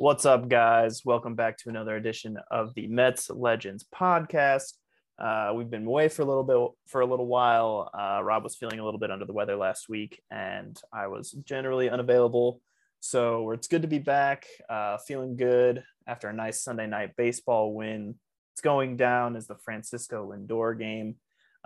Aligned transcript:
What's 0.00 0.24
up, 0.24 0.48
guys? 0.48 1.02
Welcome 1.04 1.34
back 1.34 1.58
to 1.58 1.68
another 1.68 1.94
edition 1.94 2.38
of 2.50 2.72
the 2.72 2.86
Mets 2.86 3.28
Legends 3.28 3.84
podcast. 3.94 4.72
Uh, 5.18 5.52
we've 5.54 5.68
been 5.68 5.84
away 5.84 6.08
for 6.08 6.22
a 6.22 6.24
little 6.24 6.42
bit 6.42 6.90
for 6.90 7.02
a 7.02 7.06
little 7.06 7.26
while. 7.26 7.90
Uh, 7.92 8.22
Rob 8.24 8.42
was 8.42 8.56
feeling 8.56 8.78
a 8.78 8.84
little 8.86 8.98
bit 8.98 9.10
under 9.10 9.26
the 9.26 9.34
weather 9.34 9.56
last 9.56 9.90
week, 9.90 10.22
and 10.30 10.80
I 10.90 11.08
was 11.08 11.32
generally 11.44 11.90
unavailable. 11.90 12.62
So 13.00 13.50
it's 13.50 13.68
good 13.68 13.82
to 13.82 13.88
be 13.88 13.98
back, 13.98 14.46
uh, 14.70 14.96
feeling 15.06 15.36
good 15.36 15.84
after 16.06 16.28
a 16.28 16.32
nice 16.32 16.62
Sunday 16.62 16.86
night 16.86 17.10
baseball 17.18 17.74
win. 17.74 18.14
It's 18.54 18.62
going 18.62 18.96
down 18.96 19.36
as 19.36 19.48
the 19.48 19.56
Francisco 19.56 20.32
Lindor 20.32 20.78
game. 20.78 21.16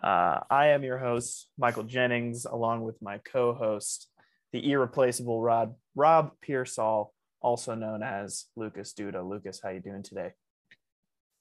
Uh, 0.03 0.41
I 0.51 0.71
am 0.71 0.83
your 0.83 0.99
host, 0.99 1.47
Michael 1.57 1.85
Jennings, 1.85 2.47
along 2.47 2.83
with 2.83 3.01
my 3.01 3.19
co-host, 3.19 4.09
the 4.53 4.73
irreplaceable 4.73 5.41
Rob 5.41 5.77
Rob 5.95 6.33
Pearsall 6.43 7.14
also 7.45 7.75
known 7.75 8.03
as 8.03 8.47
Lucas 8.57 8.95
Duda. 8.95 9.29
Lucas, 9.29 9.61
how 9.63 9.69
you 9.69 9.81
doing 9.81 10.03
today? 10.03 10.33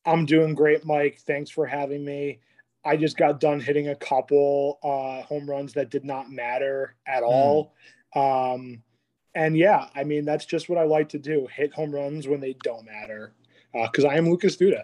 I'm 0.06 0.26
doing 0.26 0.54
great, 0.54 0.86
Mike. 0.86 1.20
Thanks 1.26 1.50
for 1.50 1.66
having 1.66 2.04
me. 2.04 2.42
I 2.84 2.98
just 2.98 3.16
got 3.16 3.40
done 3.40 3.62
hitting 3.62 3.88
a 3.88 3.96
couple 3.96 4.80
uh, 4.84 5.26
home 5.26 5.50
runs 5.50 5.74
that 5.74 5.90
did 5.90 6.04
not 6.04 6.30
matter 6.30 6.96
at 7.08 7.24
mm. 7.24 7.28
all. 7.28 7.74
Um, 8.14 8.84
and 9.34 9.58
yeah, 9.58 9.88
I 9.96 10.04
mean, 10.04 10.26
that's 10.26 10.46
just 10.46 10.68
what 10.68 10.78
I 10.78 10.84
like 10.84 11.10
to 11.10 11.20
do 11.20 11.48
hit 11.56 11.74
home 11.74 11.92
runs 11.92 12.28
when 12.28 12.42
they 12.42 12.56
don't 12.64 12.86
matter 12.86 13.34
because 13.74 14.04
uh, 14.04 14.10
I 14.10 14.16
am 14.16 14.30
Lucas 14.30 14.58
Duda. 14.58 14.84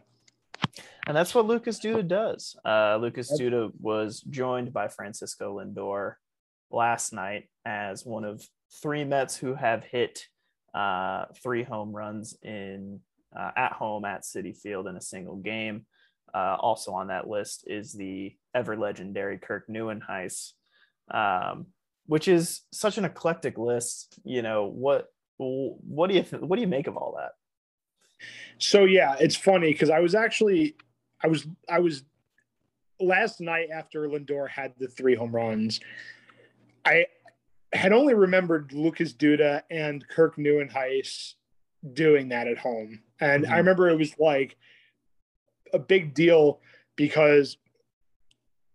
And 1.05 1.15
that's 1.15 1.35
what 1.35 1.45
Lucas 1.45 1.79
Duda 1.79 2.07
does. 2.07 2.55
Uh, 2.63 2.97
Lucas 2.97 3.31
Duda 3.38 3.71
was 3.79 4.21
joined 4.21 4.71
by 4.71 4.88
Francisco 4.88 5.59
Lindor 5.59 6.13
last 6.71 7.11
night 7.11 7.49
as 7.65 8.05
one 8.05 8.23
of 8.23 8.47
three 8.81 9.03
Mets 9.03 9.35
who 9.35 9.53
have 9.55 9.83
hit 9.83 10.27
uh, 10.73 11.25
three 11.41 11.63
home 11.63 11.91
runs 11.91 12.37
in 12.43 12.99
uh, 13.38 13.52
at 13.55 13.73
home 13.73 14.05
at 14.05 14.23
Citi 14.23 14.55
Field 14.55 14.88
in 14.88 14.95
a 14.95 15.02
single 15.02 15.38
game. 15.38 15.85
Uh, 16.33 16.55
also 16.59 16.94
on 16.94 17.07
that 17.07 17.27
list 17.27 17.63
is 17.67 17.94
the 17.94 18.35
ever 18.53 18.77
legendary 18.77 19.39
Kirk 19.39 19.67
Nieuwenhuis, 19.67 20.52
um, 21.11 21.67
which 22.05 22.27
is 22.27 22.61
such 22.71 22.97
an 22.97 23.05
eclectic 23.05 23.57
list. 23.57 24.19
You 24.23 24.41
know 24.41 24.66
what? 24.66 25.07
What 25.38 26.09
do 26.09 26.16
you 26.16 26.23
what 26.39 26.57
do 26.57 26.61
you 26.61 26.67
make 26.67 26.88
of 26.88 26.97
all 26.97 27.16
that? 27.17 27.31
So 28.57 28.83
yeah, 28.83 29.16
it's 29.19 29.35
funny 29.35 29.72
because 29.72 29.89
I 29.89 29.99
was 29.99 30.13
actually 30.13 30.75
I 31.23 31.27
was 31.27 31.47
I 31.69 31.79
was 31.79 32.03
last 32.99 33.39
night 33.41 33.69
after 33.73 34.07
Lindor 34.07 34.49
had 34.49 34.73
the 34.77 34.88
three 34.88 35.16
home 35.16 35.31
runs. 35.31 35.79
I 36.85 37.05
had 37.73 37.94
only 37.94 38.14
remembered 38.14 38.73
Lucas 38.73 39.14
Duda 39.14 39.64
and 39.70 40.08
Kirk 40.08 40.38
Nieuwenhuis 40.38 41.36
doing 41.94 42.30
that 42.30 42.48
at 42.48 42.58
home. 42.58 43.02
And 43.20 43.44
mm-hmm. 43.44 43.53
I 43.53 43.58
remember 43.58 43.89
it 43.89 43.98
was 43.98 44.17
like 44.20 44.58
a 45.73 45.80
big 45.80 46.14
deal 46.14 46.62
because 46.95 47.58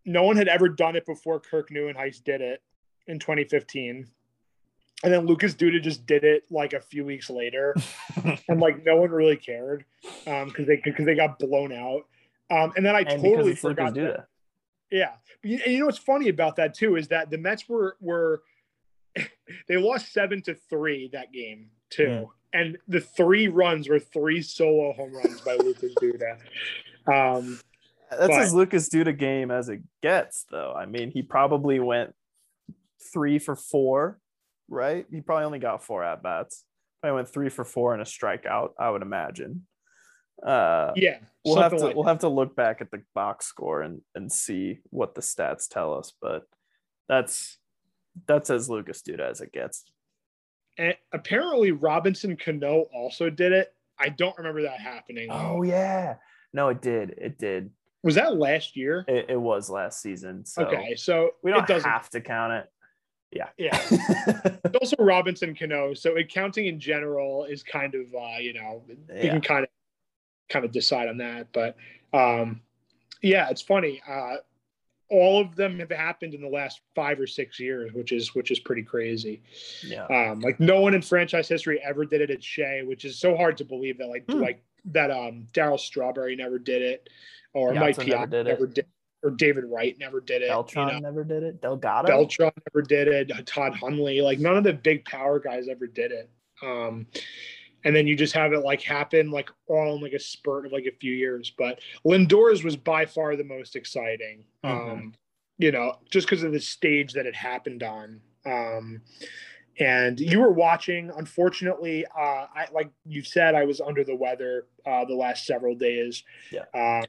no 0.05 0.22
one 0.22 0.37
had 0.37 0.48
ever 0.48 0.69
done 0.69 0.97
it 0.97 1.06
before 1.06 1.41
Kirk 1.41 1.70
Nieuwenhuis 1.70 2.22
did 2.22 2.41
it 2.41 2.62
in 3.06 3.19
2015. 3.19 4.09
And 5.03 5.12
then 5.12 5.27
Lucas 5.27 5.55
Duda 5.55 5.83
just 5.83 6.06
did 6.06 6.25
it 6.25 6.45
like 6.50 6.72
a 6.72 6.81
few 6.81 7.05
weeks 7.05 7.28
later, 7.28 7.75
and 8.48 8.61
like 8.61 8.84
no 8.87 8.97
one 8.97 9.11
really 9.11 9.37
cared 9.37 9.84
because 10.25 10.42
um, 10.59 10.65
they 10.67 10.81
because 10.83 11.05
they 11.05 11.15
got 11.15 11.39
blown 11.39 11.72
out. 11.72 12.06
Um, 12.50 12.72
and 12.77 12.87
then 12.87 12.97
I 12.97 13.00
and 13.00 13.22
totally 13.22 13.55
forgot. 13.55 13.95
That, 13.95 14.28
yeah, 14.91 15.12
and 15.42 15.61
you 15.67 15.81
know 15.81 15.87
what's 15.87 15.98
funny 15.98 16.31
about 16.31 16.56
that 16.56 16.72
too 16.72 16.97
is 16.97 17.09
that 17.09 17.28
the 17.28 17.37
Mets 17.37 17.69
were 17.69 17.97
were 18.00 18.45
they 19.68 19.76
lost 19.76 20.12
seven 20.12 20.42
to 20.42 20.54
three 20.54 21.10
that 21.12 21.32
game 21.32 21.70
too. 21.90 22.06
Mm. 22.06 22.28
And 22.52 22.78
the 22.86 23.00
three 23.00 23.48
runs 23.48 23.88
were 23.88 23.98
three 23.98 24.40
solo 24.40 24.92
home 24.92 25.12
runs 25.12 25.40
by 25.40 25.56
Lucas 25.56 25.92
Duda. 26.00 26.38
Um, 27.06 27.60
That's 28.10 28.28
but, 28.28 28.41
as 28.41 28.54
Lucas 28.54 28.88
Duda 28.88 29.16
game 29.16 29.50
as 29.50 29.69
it 29.69 29.80
gets, 30.03 30.47
though. 30.50 30.72
I 30.72 30.86
mean, 30.86 31.10
he 31.10 31.22
probably 31.22 31.80
went 31.80 32.14
three 33.12 33.38
for 33.38 33.56
four, 33.56 34.20
right? 34.69 35.04
He 35.10 35.20
probably 35.20 35.44
only 35.44 35.58
got 35.58 35.82
four 35.82 36.04
at 36.04 36.22
bats. 36.22 36.64
I 37.03 37.12
went 37.12 37.28
three 37.28 37.50
for 37.50 37.64
four 37.64 37.92
and 37.92 38.00
a 38.00 38.04
strikeout, 38.04 38.70
I 38.78 38.88
would 38.91 39.03
imagine. 39.03 39.66
Uh, 40.44 40.92
yeah, 40.97 41.19
we'll 41.44 41.60
have 41.60 41.72
to 41.72 41.78
like 41.78 41.94
we'll 41.94 42.06
have 42.06 42.19
to 42.20 42.28
look 42.28 42.56
back 42.56 42.80
at 42.80 42.91
the 42.91 43.03
box 43.14 43.47
score 43.47 43.82
and 43.82 44.00
and 44.14 44.30
see 44.30 44.78
what 44.91 45.14
the 45.14 45.20
stats 45.20 45.69
tell 45.69 45.94
us, 45.94 46.12
but 46.20 46.42
that's 47.08 47.58
that's 48.26 48.50
as 48.50 48.69
Lucas 48.69 49.02
Duda 49.02 49.30
as 49.30 49.41
it 49.41 49.52
gets. 49.52 49.84
And 50.76 50.97
apparently 51.12 51.72
Robinson 51.72 52.36
Cano 52.36 52.86
also 52.92 53.30
did 53.30 53.52
it. 53.52 53.75
I 53.98 54.08
don't 54.08 54.36
remember 54.36 54.62
that 54.62 54.80
happening. 54.80 55.28
Oh 55.30 55.62
yeah. 55.62 56.16
No, 56.53 56.69
it 56.69 56.82
did. 56.82 57.14
It 57.19 57.38
did. 57.38 57.70
Was 58.03 58.16
that 58.16 58.36
last 58.36 58.76
year? 58.76 59.04
It, 59.08 59.26
it 59.30 59.41
was 59.41 59.70
last 59.70 60.03
season. 60.03 60.44
So 60.44 60.64
okay, 60.64 60.94
so 60.94 61.30
we 61.42 61.50
don't 61.50 61.69
have 61.69 62.10
to 62.10 62.20
count 62.20 62.53
it. 62.53 62.70
Yeah. 63.32 63.48
Yeah. 63.56 64.56
also 64.80 64.97
Robinson 64.98 65.54
Cano. 65.54 65.94
So 65.94 66.16
accounting 66.16 66.66
in 66.66 66.78
general 66.78 67.44
is 67.44 67.62
kind 67.62 67.94
of 67.94 68.03
uh, 68.14 68.38
you 68.38 68.54
know, 68.54 68.82
you 68.88 69.30
can 69.30 69.41
kind 69.41 69.64
of 69.64 69.70
kind 70.48 70.64
of 70.64 70.72
decide 70.72 71.08
on 71.08 71.19
that. 71.19 71.48
But 71.53 71.76
um 72.12 72.60
yeah, 73.22 73.48
it's 73.50 73.62
funny. 73.62 74.03
Uh 74.08 74.36
all 75.10 75.41
of 75.41 75.54
them 75.54 75.78
have 75.78 75.91
happened 75.91 76.34
in 76.34 76.41
the 76.41 76.48
last 76.48 76.81
five 76.94 77.20
or 77.20 77.26
six 77.26 77.60
years, 77.60 77.92
which 77.92 78.12
is 78.12 78.34
which 78.34 78.50
is 78.50 78.59
pretty 78.59 78.82
crazy. 78.82 79.42
Yeah. 79.84 80.06
Um, 80.06 80.41
like 80.41 80.60
no 80.60 80.81
one 80.81 80.94
in 80.94 81.03
franchise 81.03 81.48
history 81.48 81.81
ever 81.84 82.04
did 82.04 82.20
it 82.20 82.31
at 82.31 82.42
Shea, 82.42 82.82
which 82.84 83.04
is 83.04 83.19
so 83.19 83.37
hard 83.37 83.56
to 83.59 83.65
believe 83.65 83.98
that 83.98 84.09
like 84.09 84.26
mm. 84.26 84.41
like 84.41 84.62
that 84.87 85.10
um 85.10 85.48
Darryl 85.53 85.78
Strawberry 85.78 86.37
never 86.37 86.59
did 86.59 86.82
it, 86.82 87.09
or 87.53 87.72
Piazza 87.72 87.84
Mike 87.84 87.98
Piazza 87.98 88.26
never 88.26 88.44
did, 88.44 88.47
never 88.47 88.66
did 88.66 88.87
or 89.25 89.31
David 89.31 89.65
Wright 89.65 89.97
never 89.98 90.20
did 90.20 90.42
it. 90.42 90.48
Beltran 90.48 90.88
you 90.88 90.94
know? 90.94 91.00
never 91.00 91.25
did 91.25 91.42
it. 91.42 91.62
Delgado. 91.62 92.06
Beltran 92.06 92.53
never 92.71 92.86
did 92.86 93.09
it. 93.09 93.47
Todd 93.47 93.75
Hundley, 93.75 94.21
like 94.21 94.38
none 94.38 94.56
of 94.56 94.65
the 94.65 94.75
big 94.75 95.04
power 95.06 95.41
guys 95.41 95.66
ever 95.69 95.86
did 95.86 96.12
it. 96.12 96.31
Um, 96.62 97.06
and 97.84 97.95
then 97.95 98.06
you 98.06 98.17
just 98.17 98.34
have 98.34 98.53
it 98.53 98.61
like 98.61 98.83
happen 98.83 99.31
like 99.31 99.50
all 99.67 99.95
in 99.95 100.00
like 100.00 100.12
a 100.12 100.19
spurt 100.19 100.67
of 100.67 100.72
like 100.72 100.87
a 100.87 100.97
few 100.99 101.12
years. 101.12 101.53
But 101.56 101.81
Lindor's 102.05 102.65
was 102.65 102.77
by 102.77 103.06
far 103.06 103.37
the 103.37 103.45
most 103.45 103.77
exciting. 103.77 104.45
Mm-hmm. 104.65 104.91
Um, 104.91 105.15
you 105.59 105.71
know, 105.71 105.99
just 106.11 106.28
because 106.28 106.43
of 106.43 106.53
the 106.53 106.61
stage 106.61 107.12
that 107.12 107.27
it 107.27 107.37
happened 107.37 107.83
on. 107.83 108.21
Um, 108.45 109.03
and 109.78 110.19
you 110.19 110.41
were 110.41 110.53
watching. 110.53 111.11
Unfortunately, 111.17 112.05
uh, 112.06 112.47
I 112.55 112.69
like 112.72 112.91
you 113.05 113.22
said, 113.22 113.55
I 113.55 113.65
was 113.65 113.81
under 113.81 114.05
the 114.05 114.15
weather 114.15 114.66
uh, 114.87 115.05
the 115.05 115.15
last 115.15 115.47
several 115.47 115.75
days. 115.75 116.22
Yeah. 116.51 116.65
Uh, 116.72 117.03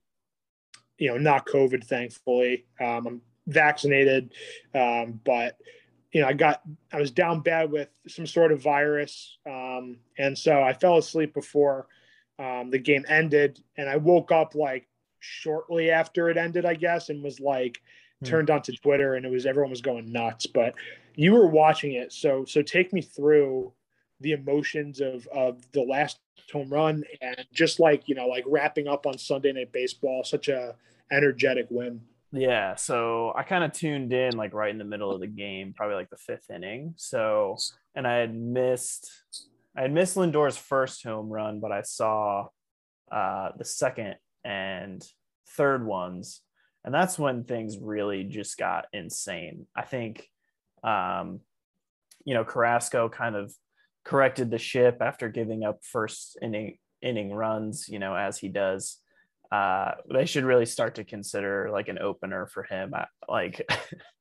you 0.97 1.09
know, 1.09 1.18
not 1.18 1.46
COVID, 1.46 1.84
thankfully. 1.86 2.66
Um, 2.80 3.07
I'm 3.07 3.22
vaccinated, 3.47 4.34
um, 4.74 5.19
but 5.25 5.57
you 6.15 6.21
know, 6.21 6.27
I 6.27 6.33
got, 6.33 6.61
I 6.93 6.97
was 7.01 7.11
down 7.11 7.41
bad 7.41 7.69
with 7.69 7.89
some 8.07 8.25
sort 8.25 8.53
of 8.53 8.63
virus. 8.63 9.37
Um, 9.45 9.97
and 10.17 10.37
so 10.37 10.63
I 10.63 10.71
fell 10.71 10.97
asleep 10.97 11.33
before 11.33 11.87
um, 12.39 12.69
the 12.71 12.79
game 12.79 13.03
ended. 13.09 13.59
And 13.75 13.89
I 13.89 13.97
woke 13.97 14.31
up 14.31 14.55
like 14.55 14.87
shortly 15.19 15.91
after 15.91 16.29
it 16.29 16.37
ended, 16.37 16.63
I 16.63 16.75
guess, 16.75 17.09
and 17.09 17.21
was 17.21 17.41
like, 17.41 17.81
mm. 18.23 18.29
turned 18.29 18.49
onto 18.49 18.71
Twitter 18.77 19.15
and 19.15 19.25
it 19.25 19.29
was, 19.29 19.45
everyone 19.45 19.71
was 19.71 19.81
going 19.81 20.09
nuts. 20.09 20.45
But 20.45 20.75
you 21.15 21.33
were 21.33 21.47
watching 21.47 21.95
it. 21.95 22.13
So, 22.13 22.45
so 22.45 22.61
take 22.61 22.93
me 22.93 23.01
through 23.01 23.73
the 24.21 24.31
emotions 24.31 25.01
of, 25.01 25.27
of 25.35 25.69
the 25.73 25.81
last 25.81 26.19
home 26.49 26.69
run 26.69 27.03
and 27.19 27.45
just 27.51 27.81
like, 27.81 28.07
you 28.07 28.15
know, 28.15 28.27
like 28.27 28.45
wrapping 28.47 28.87
up 28.87 29.05
on 29.05 29.17
Sunday 29.17 29.51
Night 29.51 29.73
Baseball, 29.73 30.23
such 30.23 30.47
a 30.47 30.75
energetic 31.11 31.67
win. 31.69 31.99
Yeah, 32.31 32.75
so 32.75 33.34
I 33.36 33.44
kind 33.44 33.63
of 33.63 33.72
tuned 33.72 34.12
in 34.12 34.36
like 34.36 34.53
right 34.53 34.72
in 34.72 34.78
the 34.78 34.84
middle 34.84 35.12
of 35.12 35.22
the 35.22 35.28
game, 35.28 35.74
probably 35.75 35.96
like 35.96 36.09
the 36.09 36.18
fifth 36.18 36.50
inning. 36.50 36.94
So, 36.97 37.58
and 37.96 38.06
I 38.06 38.16
had 38.18 38.36
missed, 38.36 39.10
I 39.77 39.83
had 39.83 39.94
missed 39.94 40.18
Lindor's 40.18 40.57
first 40.57 41.04
home 41.04 41.30
run, 41.30 41.60
but 41.60 41.72
I 41.72 41.81
saw 41.83 42.48
uh, 43.12 43.50
the 43.57 43.66
second 43.66 44.16
and 44.44 45.01
third 45.56 45.86
ones, 45.86 46.42
and 46.83 46.94
that's 46.94 47.18
when 47.18 47.45
things 47.45 47.77
really 47.80 48.24
just 48.25 48.57
got 48.57 48.86
insane. 48.92 49.68
I 49.75 49.83
think, 49.83 50.28
um, 50.83 51.39
you 52.25 52.33
know, 52.33 52.44
Carrasco 52.44 53.07
kind 53.07 53.36
of 53.36 53.54
corrected 54.04 54.51
the 54.51 54.57
ship 54.57 54.98
after 55.01 55.30
giving 55.30 55.63
up 55.63 55.80
first 55.83 56.38
inning 56.42 56.78
inning 57.01 57.31
runs, 57.31 57.88
you 57.88 58.00
know, 58.00 58.16
as 58.16 58.38
he 58.38 58.50
does 58.50 58.98
uh, 59.51 59.92
they 60.12 60.25
should 60.25 60.44
really 60.44 60.65
start 60.65 60.95
to 60.95 61.03
consider 61.03 61.69
like 61.71 61.88
an 61.88 62.00
opener 62.00 62.47
for 62.47 62.63
him. 62.63 62.94
Like, 63.27 63.68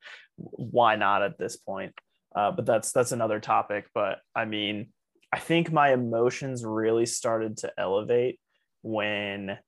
why 0.36 0.96
not 0.96 1.22
at 1.22 1.38
this 1.38 1.56
point? 1.56 1.92
Uh, 2.34 2.50
but 2.50 2.66
that's 2.66 2.92
that's 2.92 3.12
another 3.12 3.40
topic. 3.40 3.86
But 3.94 4.18
I 4.34 4.44
mean, 4.44 4.88
I 5.32 5.38
think 5.38 5.72
my 5.72 5.92
emotions 5.92 6.64
really 6.64 7.06
started 7.06 7.58
to 7.58 7.72
elevate 7.78 8.40
when 8.82 9.58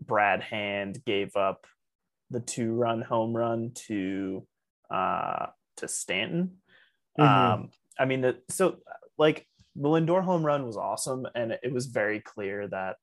Brad 0.00 0.42
Hand 0.42 1.02
gave 1.04 1.36
up 1.36 1.66
the 2.30 2.40
two 2.40 2.72
run 2.72 3.02
home 3.02 3.36
run 3.36 3.72
to 3.86 4.46
uh, 4.90 5.46
to 5.78 5.88
Stanton. 5.88 6.58
Mm-hmm. 7.18 7.52
Um, 7.62 7.70
I 7.98 8.04
mean, 8.06 8.22
the, 8.22 8.38
so 8.48 8.76
like 9.18 9.46
the 9.76 9.88
Lindor 9.88 10.22
home 10.22 10.44
run 10.44 10.66
was 10.66 10.76
awesome, 10.76 11.26
and 11.34 11.52
it 11.62 11.72
was 11.72 11.86
very 11.86 12.20
clear 12.20 12.68
that 12.68 12.96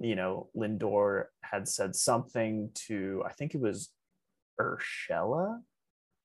you 0.00 0.14
know 0.14 0.48
Lindor 0.56 1.24
had 1.42 1.68
said 1.68 1.94
something 1.94 2.70
to 2.86 3.22
I 3.26 3.32
think 3.32 3.54
it 3.54 3.60
was 3.60 3.90
Urshela 4.60 5.60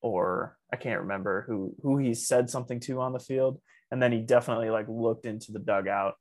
or 0.02 0.58
I 0.72 0.78
can't 0.78 1.02
remember 1.02 1.44
who 1.48 1.76
who 1.82 1.98
he 1.98 2.14
said 2.14 2.50
something 2.50 2.80
to 2.82 3.02
on 3.02 3.14
the 3.14 3.20
field, 3.20 3.60
and 3.92 4.02
then 4.02 4.12
he 4.12 4.20
definitely 4.20 4.70
like 4.70 4.88
looked 4.88 5.26
into 5.26 5.52
the 5.52 5.60
dugout, 5.60 6.16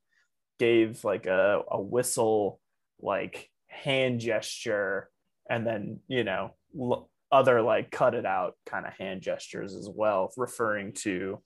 gave 0.58 1.04
like 1.04 1.26
a, 1.26 1.62
a 1.70 1.80
whistle, 1.80 2.60
like 3.00 3.50
hand 3.68 4.20
gesture, 4.20 5.10
and 5.48 5.66
then 5.66 6.00
you 6.08 6.24
know 6.24 6.54
l- 6.78 7.10
other 7.30 7.60
like 7.60 7.90
cut 7.90 8.14
it 8.14 8.24
out 8.24 8.54
kind 8.66 8.86
of 8.86 8.92
hand 8.94 9.22
gestures 9.22 9.74
as 9.74 9.88
well, 9.92 10.32
referring 10.36 10.92
to 10.92 11.42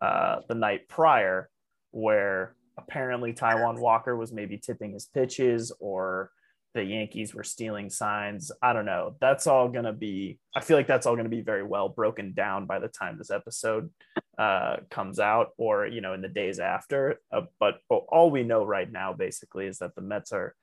uh, 0.00 0.40
the 0.48 0.54
night 0.54 0.88
prior 0.88 1.48
where 1.90 2.54
apparently 2.78 3.32
Taijuan 3.32 3.78
Walker 3.78 4.16
was 4.16 4.32
maybe 4.32 4.58
tipping 4.58 4.92
his 4.92 5.06
pitches 5.06 5.72
or 5.80 6.30
the 6.74 6.82
Yankees 6.82 7.34
were 7.34 7.44
stealing 7.44 7.90
signs. 7.90 8.50
I 8.62 8.72
don't 8.72 8.86
know. 8.86 9.16
That's 9.20 9.46
all 9.46 9.68
going 9.68 9.84
to 9.84 9.92
be, 9.92 10.38
I 10.56 10.60
feel 10.60 10.76
like 10.76 10.86
that's 10.86 11.06
all 11.06 11.14
going 11.14 11.26
to 11.26 11.30
be 11.30 11.42
very 11.42 11.62
well 11.62 11.88
broken 11.88 12.32
down 12.32 12.66
by 12.66 12.78
the 12.78 12.88
time 12.88 13.18
this 13.18 13.30
episode 13.30 13.90
uh, 14.38 14.76
comes 14.90 15.18
out 15.20 15.50
or, 15.58 15.86
you 15.86 16.00
know, 16.00 16.14
in 16.14 16.22
the 16.22 16.28
days 16.28 16.58
after. 16.58 17.18
Uh, 17.30 17.42
but, 17.60 17.80
but 17.90 18.04
all 18.08 18.30
we 18.30 18.42
know 18.42 18.64
right 18.64 18.90
now 18.90 19.12
basically 19.12 19.66
is 19.66 19.78
that 19.78 19.94
the 19.94 20.00
Mets 20.00 20.32
are 20.32 20.54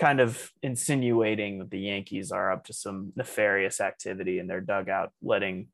kind 0.00 0.18
of 0.18 0.50
insinuating 0.62 1.58
that 1.58 1.70
the 1.70 1.78
Yankees 1.78 2.32
are 2.32 2.50
up 2.50 2.64
to 2.64 2.72
some 2.72 3.12
nefarious 3.14 3.80
activity 3.80 4.38
in 4.40 4.48
their 4.48 4.60
dugout, 4.60 5.12
letting 5.22 5.68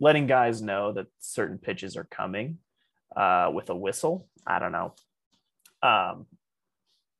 letting 0.00 0.28
guys 0.28 0.62
know 0.62 0.92
that 0.92 1.06
certain 1.18 1.58
pitches 1.58 1.96
are 1.96 2.06
coming 2.08 2.58
uh, 3.16 3.50
with 3.52 3.70
a 3.70 3.76
whistle. 3.76 4.28
I 4.46 4.58
don't 4.58 4.72
know. 4.72 4.94
Um, 5.82 6.26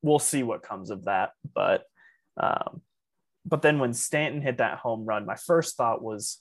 we'll 0.03 0.19
see 0.19 0.43
what 0.43 0.63
comes 0.63 0.91
of 0.91 1.05
that, 1.05 1.33
but 1.55 1.85
um, 2.37 2.83
but 3.45 3.63
then 3.63 3.79
when 3.79 3.95
Stanton 3.95 4.43
hit 4.43 4.59
that 4.59 4.79
home 4.79 5.05
run, 5.05 5.27
my 5.27 5.35
first 5.35 5.77
thought 5.77 6.03
was, 6.03 6.41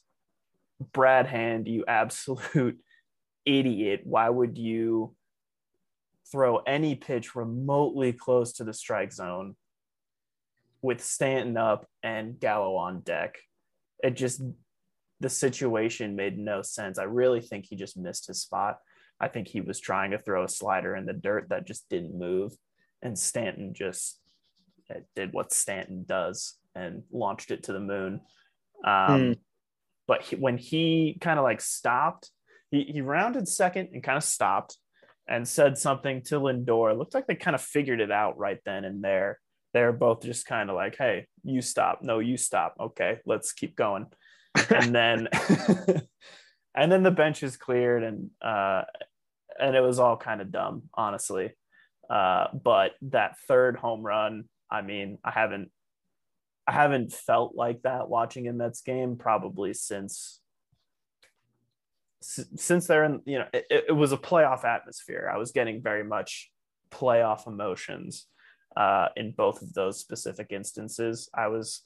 Brad 0.94 1.26
Hand, 1.26 1.68
you 1.68 1.86
absolute 1.88 2.80
idiot! 3.46 4.02
Why 4.04 4.30
would 4.30 4.58
you 4.58 5.16
throw 6.32 6.58
any 6.58 6.96
pitch 6.96 7.36
remotely 7.36 8.14
close 8.14 8.54
to 8.54 8.64
the 8.64 8.74
strike 8.74 9.14
zone 9.14 9.56
with 10.82 11.04
Stanton 11.04 11.58
up 11.58 11.88
and 12.04 12.40
Gallo 12.40 12.76
on 12.76 13.02
deck. 13.02 13.38
It 14.04 14.12
just 14.12 14.42
the 15.20 15.30
situation 15.30 16.16
made 16.16 16.38
no 16.38 16.62
sense. 16.62 17.00
I 17.00 17.04
really 17.04 17.42
think 17.42 17.66
he 17.66 17.76
just 17.76 17.98
missed 17.98 18.28
his 18.28 18.42
spot. 18.42 18.78
I 19.20 19.28
think 19.28 19.48
he 19.48 19.62
was 19.62 19.80
trying 19.80 20.12
to 20.12 20.20
throw 20.20 20.44
a 20.44 20.50
slider 20.50 20.96
in 20.96 21.06
the 21.06 21.14
dirt 21.14 21.50
that 21.50 21.68
just 21.68 21.90
didn't 21.90 22.18
move, 22.18 22.54
and 23.02 23.18
Stanton 23.18 23.74
just 23.74 24.20
uh, 24.90 25.00
did 25.16 25.34
what 25.34 25.54
Stanton 25.54 26.06
does 26.08 26.56
and 26.76 27.04
launched 27.12 27.52
it 27.52 27.64
to 27.64 27.74
the 27.74 27.80
moon. 27.80 28.22
Um, 28.86 29.22
mm. 29.22 29.40
But 30.08 30.22
he, 30.22 30.36
when 30.36 30.58
he 30.58 31.18
kind 31.20 31.40
of 31.40 31.44
like 31.44 31.62
stopped, 31.62 32.30
he, 32.72 32.84
he 32.84 33.02
rounded 33.02 33.48
second 33.48 33.90
and 33.94 34.04
kind 34.04 34.18
of 34.18 34.24
stopped 34.24 34.78
and 35.28 35.48
said 35.48 35.78
something 35.78 36.22
to 36.24 36.40
Lindor. 36.40 36.92
It 36.92 36.98
looked 36.98 37.14
like 37.14 37.28
they 37.28 37.36
kind 37.36 37.56
of 37.56 37.62
figured 37.62 38.00
it 38.00 38.12
out 38.12 38.38
right 38.38 38.60
then 38.66 38.86
and 38.86 39.04
there 39.04 39.40
they're 39.74 39.94
both 39.94 40.24
just 40.24 40.46
kind 40.46 40.70
of 40.70 40.76
like, 40.76 40.96
hey, 40.98 41.28
you 41.44 41.62
stop. 41.62 42.00
No, 42.02 42.18
you 42.18 42.38
stop. 42.38 42.76
Okay, 42.80 43.20
let's 43.26 43.54
keep 43.54 43.76
going. 43.76 44.08
and 44.70 44.94
then 44.94 45.28
and 46.78 46.92
then 46.92 47.04
the 47.04 47.12
bench 47.12 47.44
is 47.44 47.58
cleared 47.58 48.04
and 48.04 48.30
uh 48.42 48.84
and 49.60 49.76
it 49.76 49.82
was 49.82 50.00
all 50.00 50.18
kind 50.18 50.40
of 50.40 50.52
dumb, 50.52 50.84
honestly. 50.94 51.52
Uh, 52.10 52.48
but 52.54 52.92
that 53.02 53.38
third 53.48 53.76
home 53.76 54.04
run, 54.04 54.46
I 54.70 54.82
mean, 54.82 55.18
I 55.24 55.32
haven't 55.32 55.72
I 56.68 56.74
haven't 56.74 57.14
felt 57.14 57.56
like 57.56 57.82
that 57.84 58.10
watching 58.10 58.48
a 58.48 58.54
Mets 58.54 58.82
game 58.82 59.16
probably 59.18 59.74
since 59.74 60.42
since 62.22 62.88
they're 62.88 63.06
in 63.06 63.22
you 63.26 63.40
know 63.40 63.46
it, 63.54 63.86
it 63.90 63.96
was 63.96 64.12
a 64.12 64.18
playoff 64.18 64.64
atmosphere. 64.64 65.32
I 65.34 65.38
was 65.38 65.52
getting 65.52 65.82
very 65.82 66.04
much 66.04 66.52
playoff 66.92 67.48
emotions 67.48 68.28
uh, 68.76 69.08
in 69.16 69.32
both 69.32 69.62
of 69.62 69.74
those 69.74 70.00
specific 70.00 70.48
instances. 70.52 71.30
I 71.34 71.48
was 71.48 71.84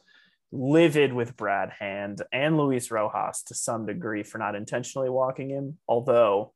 livid 0.51 1.13
with 1.13 1.38
Brad 1.38 1.71
Hand 1.80 2.21
and 2.31 2.57
Luis 2.57 2.92
Rojas 2.92 3.44
to 3.44 3.53
some 3.53 3.86
degree 3.86 4.24
for 4.24 4.38
not 4.38 4.56
intentionally 4.56 5.09
walking 5.09 5.50
him, 5.50 5.77
although 5.88 6.53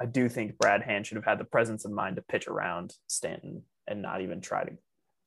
I 0.00 0.06
do 0.06 0.28
think 0.28 0.58
Brad 0.58 0.82
Hand 0.82 1.06
should 1.06 1.16
have 1.16 1.24
had 1.24 1.38
the 1.38 1.44
presence 1.44 1.84
of 1.84 1.92
mind 1.92 2.16
to 2.16 2.22
pitch 2.22 2.48
around 2.48 2.94
Stanton 3.06 3.62
and 3.86 4.02
not 4.02 4.20
even 4.22 4.40
try 4.40 4.64
to, 4.64 4.72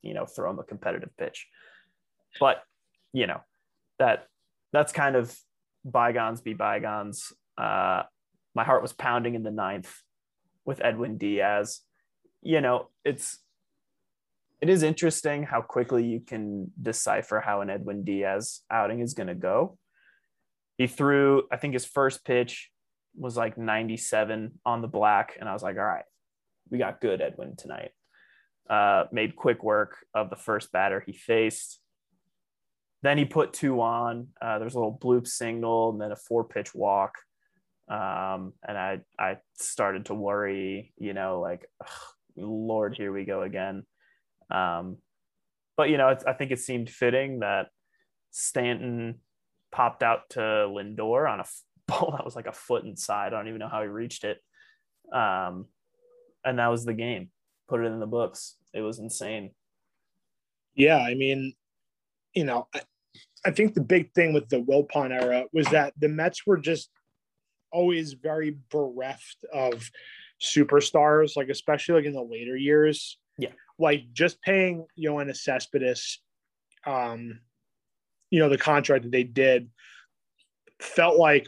you 0.01 0.13
know, 0.13 0.25
throw 0.25 0.50
him 0.50 0.59
a 0.59 0.63
competitive 0.63 1.15
pitch. 1.18 1.47
But, 2.39 2.62
you 3.13 3.27
know, 3.27 3.42
that 4.00 4.27
that's 4.74 4.91
kind 4.91 5.15
of 5.15 5.38
bygones 5.86 6.41
be 6.41 6.53
bygones. 6.53 7.31
Uh, 7.57 8.03
my 8.53 8.63
heart 8.63 8.81
was 8.81 8.91
pounding 8.91 9.36
in 9.36 9.44
the 9.44 9.51
ninth 9.51 9.94
with 10.65 10.83
Edwin 10.83 11.18
Diaz. 11.18 11.81
You 12.41 12.59
know, 12.59 12.89
it's 13.06 13.38
it 14.61 14.69
is 14.69 14.83
interesting 14.83 15.43
how 15.43 15.61
quickly 15.61 16.05
you 16.05 16.19
can 16.19 16.71
decipher 16.81 17.39
how 17.39 17.61
an 17.61 17.69
Edwin 17.69 18.03
Diaz 18.03 18.61
outing 18.71 18.99
is 18.99 19.13
going 19.13 19.27
to 19.27 19.35
go. 19.35 19.77
He 20.77 20.87
threw, 20.87 21.43
I 21.51 21.57
think 21.57 21.73
his 21.73 21.85
first 21.85 22.25
pitch 22.25 22.69
was 23.15 23.37
like 23.37 23.57
97 23.57 24.59
on 24.65 24.81
the 24.81 24.87
black. 24.87 25.37
And 25.39 25.47
I 25.47 25.53
was 25.53 25.63
like, 25.63 25.77
all 25.77 25.83
right, 25.83 26.05
we 26.69 26.77
got 26.77 27.01
good 27.01 27.21
Edwin 27.21 27.55
tonight. 27.55 27.91
Uh, 28.69 29.05
made 29.11 29.35
quick 29.35 29.63
work 29.63 29.97
of 30.13 30.29
the 30.29 30.35
first 30.35 30.71
batter 30.71 31.03
he 31.05 31.13
faced. 31.13 31.79
Then 33.03 33.17
he 33.17 33.25
put 33.25 33.53
two 33.53 33.81
on. 33.81 34.29
Uh, 34.41 34.57
there's 34.57 34.73
a 34.73 34.79
little 34.79 34.97
bloop 34.97 35.27
single 35.27 35.91
and 35.91 36.01
then 36.01 36.11
a 36.11 36.15
four 36.15 36.43
pitch 36.43 36.73
walk. 36.73 37.13
Um, 37.87 38.53
and 38.67 38.77
I, 38.77 39.01
I 39.19 39.37
started 39.53 40.05
to 40.05 40.15
worry, 40.15 40.91
you 40.97 41.13
know, 41.13 41.39
like, 41.39 41.69
ugh, 41.79 41.89
Lord, 42.35 42.95
here 42.97 43.13
we 43.13 43.25
go 43.25 43.43
again. 43.43 43.83
Um, 44.50 44.97
but 45.77 45.89
you 45.89 45.97
know, 45.97 46.15
I 46.25 46.33
think 46.33 46.51
it 46.51 46.59
seemed 46.59 46.89
fitting 46.89 47.39
that 47.39 47.68
Stanton 48.31 49.19
popped 49.71 50.03
out 50.03 50.30
to 50.31 50.39
Lindor 50.39 51.30
on 51.30 51.42
a 51.42 51.45
ball 51.88 52.12
that 52.12 52.25
was 52.25 52.36
like 52.36 52.47
a 52.47 52.51
foot 52.51 52.83
inside. 52.83 53.27
I 53.27 53.38
don't 53.38 53.47
even 53.47 53.59
know 53.59 53.69
how 53.69 53.81
he 53.81 53.88
reached 53.88 54.24
it. 54.24 54.39
Um, 55.13 55.65
and 56.43 56.60
that 56.60 56.67
was 56.67 56.86
the 56.86 56.93
game. 56.93 57.29
Put 57.67 57.81
it 57.81 57.86
in 57.86 58.00
the 58.00 58.08
books. 58.08 58.55
It 58.74 58.81
was 58.81 59.00
insane. 59.00 59.51
Yeah, 60.75 60.98
I 60.98 61.13
mean, 61.15 61.53
you 62.34 62.43
know, 62.43 62.67
I, 62.74 62.81
I 63.46 63.51
think 63.51 63.74
the 63.74 63.81
big 63.81 64.13
thing 64.13 64.34
with 64.34 64.50
the 64.50 64.62
Wilpon 64.62 65.12
era 65.12 65.46
was 65.53 65.67
that 65.67 65.93
the 65.98 66.10
Mets 66.10 66.46
were 66.46 66.58
just 66.58 66.89
always 67.72 68.13
very 68.13 68.58
bereft 68.72 69.46
of 69.53 69.89
superstars, 70.41 71.36
like 71.36 71.50
especially 71.50 71.96
like 71.96 72.05
in 72.05 72.13
the 72.13 72.22
later 72.22 72.58
years. 72.58 73.17
Yeah 73.38 73.51
like 73.77 74.13
just 74.13 74.41
paying 74.41 74.86
Yoenis 74.98 75.38
Cespedes, 75.38 76.20
um, 76.86 77.39
you 78.29 78.39
know, 78.39 78.50
the 78.50 78.58
contract 78.58 79.03
that 79.03 79.12
they 79.12 79.24
did 79.24 79.70
felt 80.82 81.17
like 81.17 81.48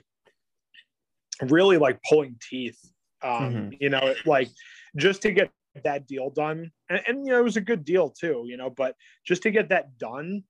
really 1.42 1.78
like 1.78 2.00
pulling 2.08 2.36
teeth. 2.50 2.80
Um, 3.24 3.32
mm-hmm. 3.32 3.70
you 3.80 3.90
know, 3.90 4.14
like 4.26 4.50
just 4.96 5.24
to 5.24 5.32
get 5.32 5.52
that 5.84 6.08
deal 6.08 6.30
done. 6.30 6.72
And, 6.90 7.02
and, 7.08 7.26
you 7.26 7.32
know, 7.32 7.40
it 7.40 7.44
was 7.44 7.58
a 7.58 7.62
good 7.62 7.84
deal 7.84 8.10
too, 8.10 8.44
you 8.48 8.58
know, 8.58 8.70
but 8.70 8.96
just 9.26 9.42
to 9.44 9.52
get 9.52 9.70
that 9.70 9.98
done, 9.98 10.44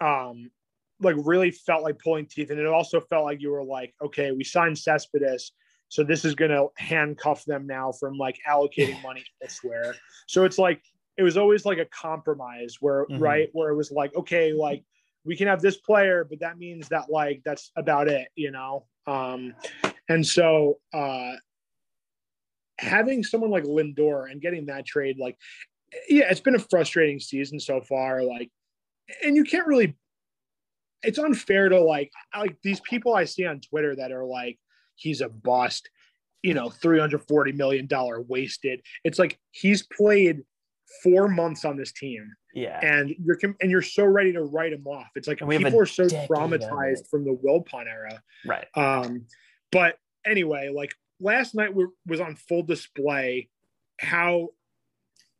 um, 0.00 0.50
like 1.00 1.14
really 1.18 1.52
felt 1.52 1.82
like 1.84 1.98
pulling 1.98 2.26
teeth. 2.26 2.50
And 2.50 2.58
it 2.58 2.66
also 2.66 3.00
felt 3.00 3.24
like 3.24 3.40
you 3.40 3.50
were 3.50 3.64
like, 3.64 3.94
okay, 4.02 4.32
we 4.32 4.42
signed 4.42 4.76
Cespedes 4.78 5.52
so 5.94 6.02
this 6.02 6.24
is 6.24 6.34
going 6.34 6.50
to 6.50 6.66
handcuff 6.76 7.44
them 7.44 7.68
now 7.68 7.92
from 7.92 8.18
like 8.18 8.38
allocating 8.48 9.00
money 9.02 9.24
elsewhere. 9.40 9.94
So 10.26 10.44
it's 10.44 10.58
like 10.58 10.82
it 11.16 11.22
was 11.22 11.36
always 11.36 11.64
like 11.64 11.78
a 11.78 11.86
compromise 11.86 12.76
where 12.80 13.06
mm-hmm. 13.06 13.22
right 13.22 13.48
where 13.52 13.70
it 13.70 13.76
was 13.76 13.90
like 13.90 14.14
okay 14.14 14.52
like 14.52 14.82
we 15.24 15.36
can 15.36 15.46
have 15.46 15.60
this 15.60 15.76
player 15.76 16.26
but 16.28 16.40
that 16.40 16.58
means 16.58 16.88
that 16.88 17.10
like 17.10 17.42
that's 17.44 17.70
about 17.76 18.08
it 18.08 18.28
you 18.34 18.50
know 18.50 18.86
um 19.06 19.54
and 20.08 20.26
so 20.26 20.78
uh 20.92 21.32
having 22.78 23.22
someone 23.22 23.50
like 23.50 23.64
Lindor 23.64 24.30
and 24.30 24.40
getting 24.40 24.66
that 24.66 24.84
trade 24.84 25.18
like 25.18 25.36
yeah 26.08 26.24
it's 26.28 26.40
been 26.40 26.56
a 26.56 26.58
frustrating 26.58 27.20
season 27.20 27.60
so 27.60 27.80
far 27.80 28.22
like 28.22 28.50
and 29.22 29.36
you 29.36 29.44
can't 29.44 29.66
really 29.66 29.96
it's 31.04 31.18
unfair 31.18 31.68
to 31.68 31.80
like 31.80 32.10
like 32.36 32.56
these 32.62 32.80
people 32.80 33.14
I 33.14 33.24
see 33.24 33.46
on 33.46 33.60
Twitter 33.60 33.94
that 33.96 34.10
are 34.10 34.24
like 34.24 34.58
he's 34.96 35.20
a 35.20 35.28
bust, 35.28 35.88
you 36.42 36.54
know, 36.54 36.68
$340 36.68 37.54
million 37.54 37.88
wasted. 38.28 38.80
It's 39.04 39.18
like 39.18 39.38
he's 39.50 39.82
played 39.82 40.42
four 41.02 41.28
months 41.28 41.64
on 41.64 41.76
this 41.76 41.92
team. 41.92 42.32
Yeah. 42.54 42.78
And 42.82 43.14
you're 43.22 43.38
and 43.60 43.70
you're 43.70 43.82
so 43.82 44.04
ready 44.04 44.32
to 44.32 44.42
write 44.42 44.72
him 44.72 44.86
off. 44.86 45.10
It's 45.16 45.26
like 45.26 45.38
people 45.38 45.80
are 45.80 45.86
so 45.86 46.04
traumatized 46.04 47.08
from 47.10 47.24
the 47.24 47.36
Wilpon 47.44 47.86
era. 47.86 48.22
Right. 48.46 48.66
Um, 48.76 49.26
but 49.72 49.98
anyway, 50.24 50.70
like 50.74 50.94
last 51.20 51.54
night 51.54 51.74
we, 51.74 51.86
was 52.06 52.20
on 52.20 52.36
full 52.36 52.62
display 52.62 53.48
how 54.00 54.50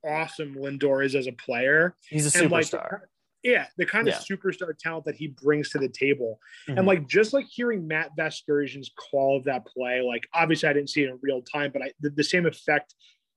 awesome 0.04 0.54
Lindor 0.54 1.04
is 1.04 1.14
as 1.14 1.26
a 1.26 1.32
player. 1.32 1.94
He's 2.08 2.34
a 2.34 2.38
superstar. 2.38 2.92
Like, 2.92 3.00
yeah, 3.42 3.66
the 3.76 3.84
kind 3.84 4.08
of 4.08 4.14
yeah. 4.14 4.36
superstar 4.36 4.76
talent 4.76 5.04
that 5.04 5.16
he 5.16 5.28
brings 5.28 5.68
to 5.70 5.78
the 5.78 5.88
table. 5.88 6.40
Mm-hmm. 6.66 6.78
And 6.78 6.86
like 6.86 7.06
just 7.06 7.34
like 7.34 7.44
hearing 7.46 7.86
Matt 7.86 8.10
Vasgersian's 8.18 8.90
call 8.96 9.36
of 9.36 9.44
that 9.44 9.66
play, 9.66 10.00
like 10.00 10.26
obviously 10.32 10.68
I 10.68 10.72
didn't 10.72 10.90
see 10.90 11.02
it 11.02 11.10
in 11.10 11.18
real 11.22 11.42
time, 11.42 11.70
but 11.70 11.82
I 11.82 11.92
the, 12.00 12.10
the 12.10 12.24
same 12.24 12.46
effect 12.46 12.94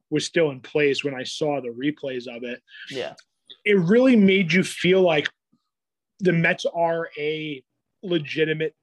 was 0.10 0.26
still 0.26 0.52
in 0.52 0.62
place 0.62 1.04
when 1.04 1.16
I 1.16 1.24
saw 1.24 1.62
the 1.62 1.70
replays 1.70 2.28
of 2.28 2.44
it. 2.44 2.62
Yeah. 2.90 3.14
It 3.66 3.78
really 3.78 4.16
made 4.16 4.54
you 4.54 4.64
feel 4.64 5.02
like 5.02 5.30
the 6.20 6.34
Mets 6.34 6.66
are 6.66 7.10
a 7.18 7.64
legitimate 8.04 8.76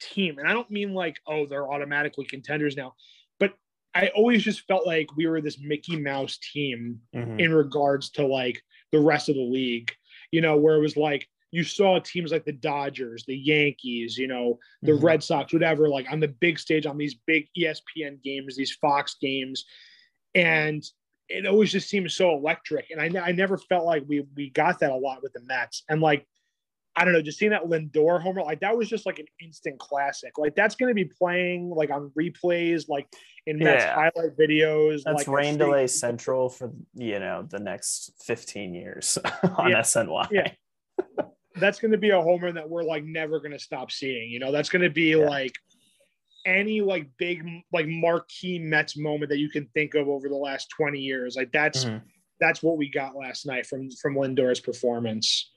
team. 0.00 0.38
And 0.38 0.48
I 0.48 0.52
don't 0.52 0.70
mean 0.70 0.94
like, 0.94 1.16
oh, 1.26 1.46
they're 1.46 1.70
automatically 1.70 2.24
contenders 2.24 2.76
now, 2.76 2.94
but 3.38 3.54
I 3.94 4.08
always 4.08 4.42
just 4.42 4.66
felt 4.66 4.86
like 4.86 5.16
we 5.16 5.26
were 5.26 5.40
this 5.40 5.58
Mickey 5.60 5.96
Mouse 5.96 6.38
team 6.52 7.00
mm-hmm. 7.14 7.38
in 7.38 7.54
regards 7.54 8.10
to 8.10 8.26
like 8.26 8.60
the 8.90 9.00
rest 9.00 9.28
of 9.28 9.36
the 9.36 9.42
league, 9.42 9.92
you 10.30 10.40
know, 10.40 10.56
where 10.56 10.76
it 10.76 10.80
was 10.80 10.96
like 10.96 11.28
you 11.52 11.62
saw 11.62 11.98
teams 12.00 12.32
like 12.32 12.46
the 12.46 12.52
Dodgers, 12.52 13.24
the 13.26 13.36
Yankees, 13.36 14.16
you 14.16 14.26
know, 14.26 14.58
the 14.80 14.92
mm-hmm. 14.92 15.04
Red 15.04 15.22
Sox, 15.22 15.52
whatever, 15.52 15.88
like 15.88 16.10
on 16.10 16.18
the 16.18 16.28
big 16.28 16.58
stage 16.58 16.86
on 16.86 16.96
these 16.96 17.14
big 17.26 17.46
ESPN 17.56 18.22
games, 18.22 18.56
these 18.56 18.74
Fox 18.80 19.16
games. 19.20 19.64
And 20.34 20.82
it 21.28 21.46
always 21.46 21.72
just 21.72 21.88
seems 21.88 22.14
so 22.14 22.34
electric. 22.34 22.90
And 22.90 23.00
I, 23.00 23.28
I 23.28 23.32
never 23.32 23.56
felt 23.56 23.84
like 23.84 24.04
we 24.06 24.24
we 24.36 24.50
got 24.50 24.80
that 24.80 24.90
a 24.90 24.96
lot 24.96 25.22
with 25.22 25.32
the 25.32 25.40
Mets. 25.40 25.84
And 25.88 26.00
like 26.00 26.26
I 26.94 27.04
don't 27.04 27.14
know, 27.14 27.22
just 27.22 27.38
seeing 27.38 27.52
that 27.52 27.64
Lindor 27.64 28.20
homer, 28.20 28.42
like 28.42 28.60
that 28.60 28.76
was 28.76 28.88
just 28.88 29.06
like 29.06 29.18
an 29.18 29.26
instant 29.40 29.78
classic. 29.78 30.36
Like 30.36 30.54
that's 30.54 30.74
going 30.74 30.90
to 30.90 30.94
be 30.94 31.06
playing 31.06 31.70
like 31.70 31.90
on 31.90 32.12
replays, 32.18 32.88
like 32.88 33.08
in 33.46 33.58
Mets 33.58 33.84
yeah. 33.84 33.94
highlight 33.94 34.36
videos. 34.38 35.02
That's 35.04 35.26
like 35.26 35.28
rain 35.28 35.56
delay 35.56 35.86
central 35.86 36.50
for 36.50 36.72
you 36.94 37.18
know 37.18 37.46
the 37.48 37.58
next 37.58 38.12
fifteen 38.22 38.74
years 38.74 39.16
on 39.56 39.70
yeah. 39.70 39.80
SNY. 39.80 40.28
Yeah. 40.30 40.50
that's 41.56 41.78
going 41.78 41.92
to 41.92 41.98
be 41.98 42.10
a 42.10 42.20
homer 42.20 42.52
that 42.52 42.68
we're 42.68 42.82
like 42.82 43.04
never 43.04 43.38
going 43.40 43.52
to 43.52 43.58
stop 43.58 43.90
seeing. 43.90 44.30
You 44.30 44.38
know, 44.38 44.52
that's 44.52 44.68
going 44.68 44.82
to 44.82 44.90
be 44.90 45.10
yeah. 45.10 45.28
like 45.28 45.54
any 46.44 46.80
like 46.80 47.08
big 47.18 47.44
like 47.72 47.86
marquee 47.86 48.58
Mets 48.58 48.96
moment 48.96 49.30
that 49.30 49.38
you 49.38 49.48
can 49.48 49.66
think 49.74 49.94
of 49.94 50.08
over 50.08 50.28
the 50.28 50.36
last 50.36 50.68
twenty 50.70 51.00
years. 51.00 51.36
Like 51.36 51.52
that's 51.52 51.84
mm-hmm. 51.84 51.98
that's 52.40 52.62
what 52.62 52.76
we 52.76 52.90
got 52.90 53.16
last 53.16 53.46
night 53.46 53.66
from 53.66 53.90
from 53.90 54.16
Lindor's 54.16 54.60
performance. 54.60 55.50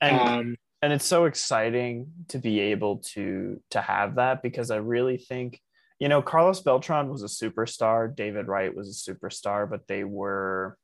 And 0.00 0.16
um, 0.16 0.56
and 0.82 0.92
it's 0.92 1.06
so 1.06 1.24
exciting 1.24 2.08
to 2.28 2.38
be 2.38 2.60
able 2.60 2.98
to 3.14 3.60
to 3.70 3.80
have 3.80 4.16
that 4.16 4.42
because 4.42 4.70
I 4.70 4.76
really 4.76 5.16
think 5.16 5.60
you 5.98 6.08
know 6.08 6.22
Carlos 6.22 6.60
Beltran 6.60 7.08
was 7.08 7.22
a 7.22 7.26
superstar, 7.26 8.14
David 8.14 8.48
Wright 8.48 8.74
was 8.74 8.88
a 9.08 9.12
superstar, 9.12 9.68
but 9.68 9.86
they 9.86 10.04
were 10.04 10.76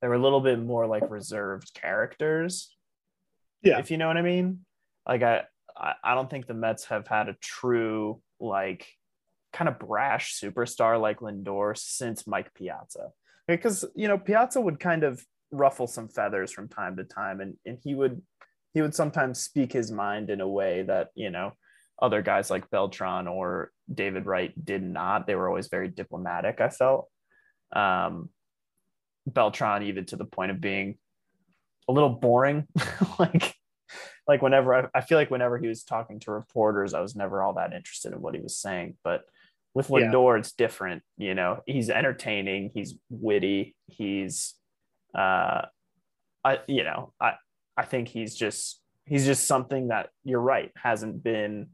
they 0.00 0.08
were 0.08 0.14
a 0.14 0.22
little 0.22 0.40
bit 0.40 0.58
more 0.58 0.86
like 0.86 1.10
reserved 1.10 1.74
characters. 1.74 2.74
Yeah. 3.62 3.78
If 3.78 3.90
you 3.90 3.98
know 3.98 4.06
what 4.06 4.16
I 4.16 4.22
mean. 4.22 4.64
Like 5.06 5.22
I 5.22 5.44
I 5.80 6.14
don't 6.14 6.28
think 6.28 6.46
the 6.46 6.54
Mets 6.54 6.84
have 6.86 7.06
had 7.08 7.28
a 7.28 7.36
true 7.40 8.20
like 8.38 8.86
kind 9.52 9.68
of 9.68 9.78
brash 9.78 10.38
superstar 10.38 11.00
like 11.00 11.20
Lindor 11.20 11.76
since 11.76 12.26
Mike 12.26 12.52
Piazza. 12.54 13.10
Because 13.48 13.84
you 13.94 14.08
know 14.08 14.18
Piazza 14.18 14.60
would 14.60 14.78
kind 14.78 15.04
of 15.04 15.24
ruffle 15.50 15.86
some 15.86 16.08
feathers 16.08 16.52
from 16.52 16.68
time 16.68 16.96
to 16.96 17.04
time 17.04 17.40
and 17.40 17.56
and 17.66 17.78
he 17.82 17.94
would 17.94 18.22
he 18.72 18.82
would 18.82 18.94
sometimes 18.94 19.40
speak 19.40 19.72
his 19.72 19.90
mind 19.90 20.30
in 20.30 20.40
a 20.40 20.48
way 20.48 20.82
that 20.82 21.08
you 21.14 21.30
know 21.30 21.52
other 22.00 22.22
guys 22.22 22.50
like 22.50 22.70
Beltran 22.70 23.26
or 23.26 23.72
David 23.92 24.26
Wright 24.26 24.52
did 24.64 24.82
not. 24.82 25.26
They 25.26 25.34
were 25.34 25.48
always 25.48 25.68
very 25.68 25.88
diplomatic. 25.88 26.60
I 26.60 26.70
felt 26.70 27.08
um, 27.72 28.30
Beltran 29.26 29.82
even 29.82 30.06
to 30.06 30.16
the 30.16 30.24
point 30.24 30.50
of 30.50 30.60
being 30.60 30.96
a 31.88 31.92
little 31.92 32.08
boring. 32.08 32.66
like 33.18 33.54
like 34.30 34.42
whenever 34.42 34.72
I, 34.72 34.86
I, 34.94 35.00
feel 35.00 35.18
like 35.18 35.32
whenever 35.32 35.58
he 35.58 35.66
was 35.66 35.82
talking 35.82 36.20
to 36.20 36.30
reporters, 36.30 36.94
I 36.94 37.00
was 37.00 37.16
never 37.16 37.42
all 37.42 37.54
that 37.54 37.72
interested 37.72 38.12
in 38.12 38.20
what 38.22 38.36
he 38.36 38.40
was 38.40 38.56
saying. 38.56 38.94
But 39.02 39.24
with 39.74 39.88
Lindor, 39.88 40.36
yeah. 40.36 40.38
it's 40.38 40.52
different. 40.52 41.02
You 41.18 41.34
know, 41.34 41.62
he's 41.66 41.90
entertaining, 41.90 42.70
he's 42.72 42.94
witty, 43.08 43.74
he's 43.88 44.54
uh 45.16 45.62
I 46.44 46.60
you 46.68 46.84
know, 46.84 47.12
I 47.20 47.32
I 47.76 47.82
think 47.84 48.06
he's 48.06 48.36
just 48.36 48.80
he's 49.04 49.26
just 49.26 49.48
something 49.48 49.88
that 49.88 50.10
you're 50.22 50.40
right 50.40 50.70
hasn't 50.76 51.24
been 51.24 51.70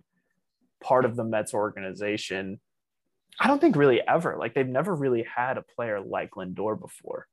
part 0.83 1.05
of 1.05 1.15
the 1.15 1.25
Mets 1.25 1.53
organization. 1.53 2.59
I 3.39 3.49
don't 3.49 3.61
think 3.61 3.77
really 3.77 4.01
ever. 4.01 4.39
Like 4.41 4.55
they've 4.55 4.67
never 4.67 4.95
really 4.95 5.25
had 5.25 5.59
a 5.59 5.63
player 5.77 6.01
like 6.01 6.31
Lindor 6.31 6.81
before. 6.81 7.27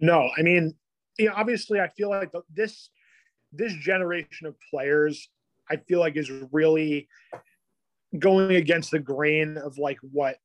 No, 0.00 0.30
I 0.38 0.40
mean, 0.40 0.74
you 1.18 1.26
know, 1.26 1.34
obviously, 1.36 1.80
I 1.80 1.88
feel 1.88 2.08
like 2.08 2.32
this 2.50 2.88
this 3.52 3.72
generation 3.74 4.46
of 4.46 4.56
players, 4.70 5.28
I 5.70 5.76
feel 5.76 6.00
like 6.00 6.16
is 6.16 6.30
really 6.52 7.08
going 8.18 8.56
against 8.56 8.90
the 8.90 8.98
grain 8.98 9.58
of 9.58 9.78
like 9.78 9.98
what 10.00 10.36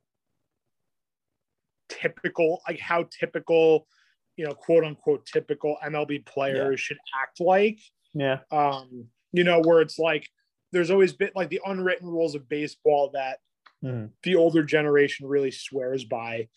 typical, 1.90 2.62
like 2.68 2.80
how 2.80 3.08
typical 3.20 3.88
you 4.36 4.46
know, 4.46 4.54
quote 4.54 4.84
unquote 4.84 5.26
typical 5.26 5.78
MLB 5.86 6.26
players 6.26 6.80
yeah. 6.80 6.84
should 6.84 6.98
act 7.22 7.40
like. 7.40 7.80
Yeah. 8.14 8.40
Um, 8.52 9.06
you 9.32 9.44
know, 9.44 9.62
where 9.62 9.82
it's 9.82 10.00
like 10.00 10.28
there's 10.72 10.92
always 10.92 11.14
been 11.14 11.32
like 11.36 11.50
the 11.50 11.62
unwritten 11.66 12.08
rules 12.08 12.36
of 12.36 12.50
baseball 12.50 13.12
that 13.14 13.40
mm. 13.84 14.10
the 14.24 14.36
older 14.36 14.64
generation 14.64 15.28
really 15.28 15.52
swears 15.52 16.04
by. 16.04 16.48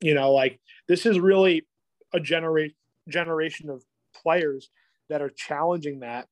You 0.00 0.14
know, 0.14 0.32
like 0.32 0.60
this 0.88 1.04
is 1.04 1.18
really 1.18 1.66
a 2.12 2.20
generate 2.20 2.74
generation 3.08 3.70
of 3.70 3.82
players 4.14 4.70
that 5.10 5.22
are 5.22 5.30
challenging 5.30 6.00
that, 6.00 6.26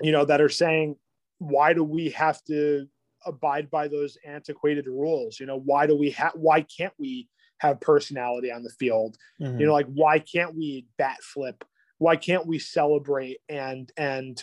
you 0.00 0.12
know, 0.12 0.24
that 0.24 0.40
are 0.40 0.48
saying, 0.48 0.96
why 1.38 1.72
do 1.72 1.82
we 1.82 2.10
have 2.10 2.42
to 2.44 2.86
abide 3.26 3.70
by 3.70 3.88
those 3.88 4.18
antiquated 4.24 4.86
rules? 4.86 5.40
You 5.40 5.46
know, 5.46 5.58
why 5.58 5.86
do 5.86 5.96
we 5.96 6.10
have 6.10 6.32
why 6.34 6.60
can't 6.60 6.92
we 6.98 7.28
have 7.64 7.80
personality 7.80 8.52
on 8.52 8.62
the 8.62 8.70
field. 8.70 9.16
Mm-hmm. 9.40 9.58
You 9.58 9.66
know, 9.66 9.72
like 9.72 9.86
why 9.86 10.18
can't 10.18 10.54
we 10.54 10.86
bat 10.98 11.22
flip? 11.22 11.64
Why 11.98 12.16
can't 12.16 12.46
we 12.46 12.58
celebrate 12.58 13.38
and 13.48 13.90
and 13.96 14.42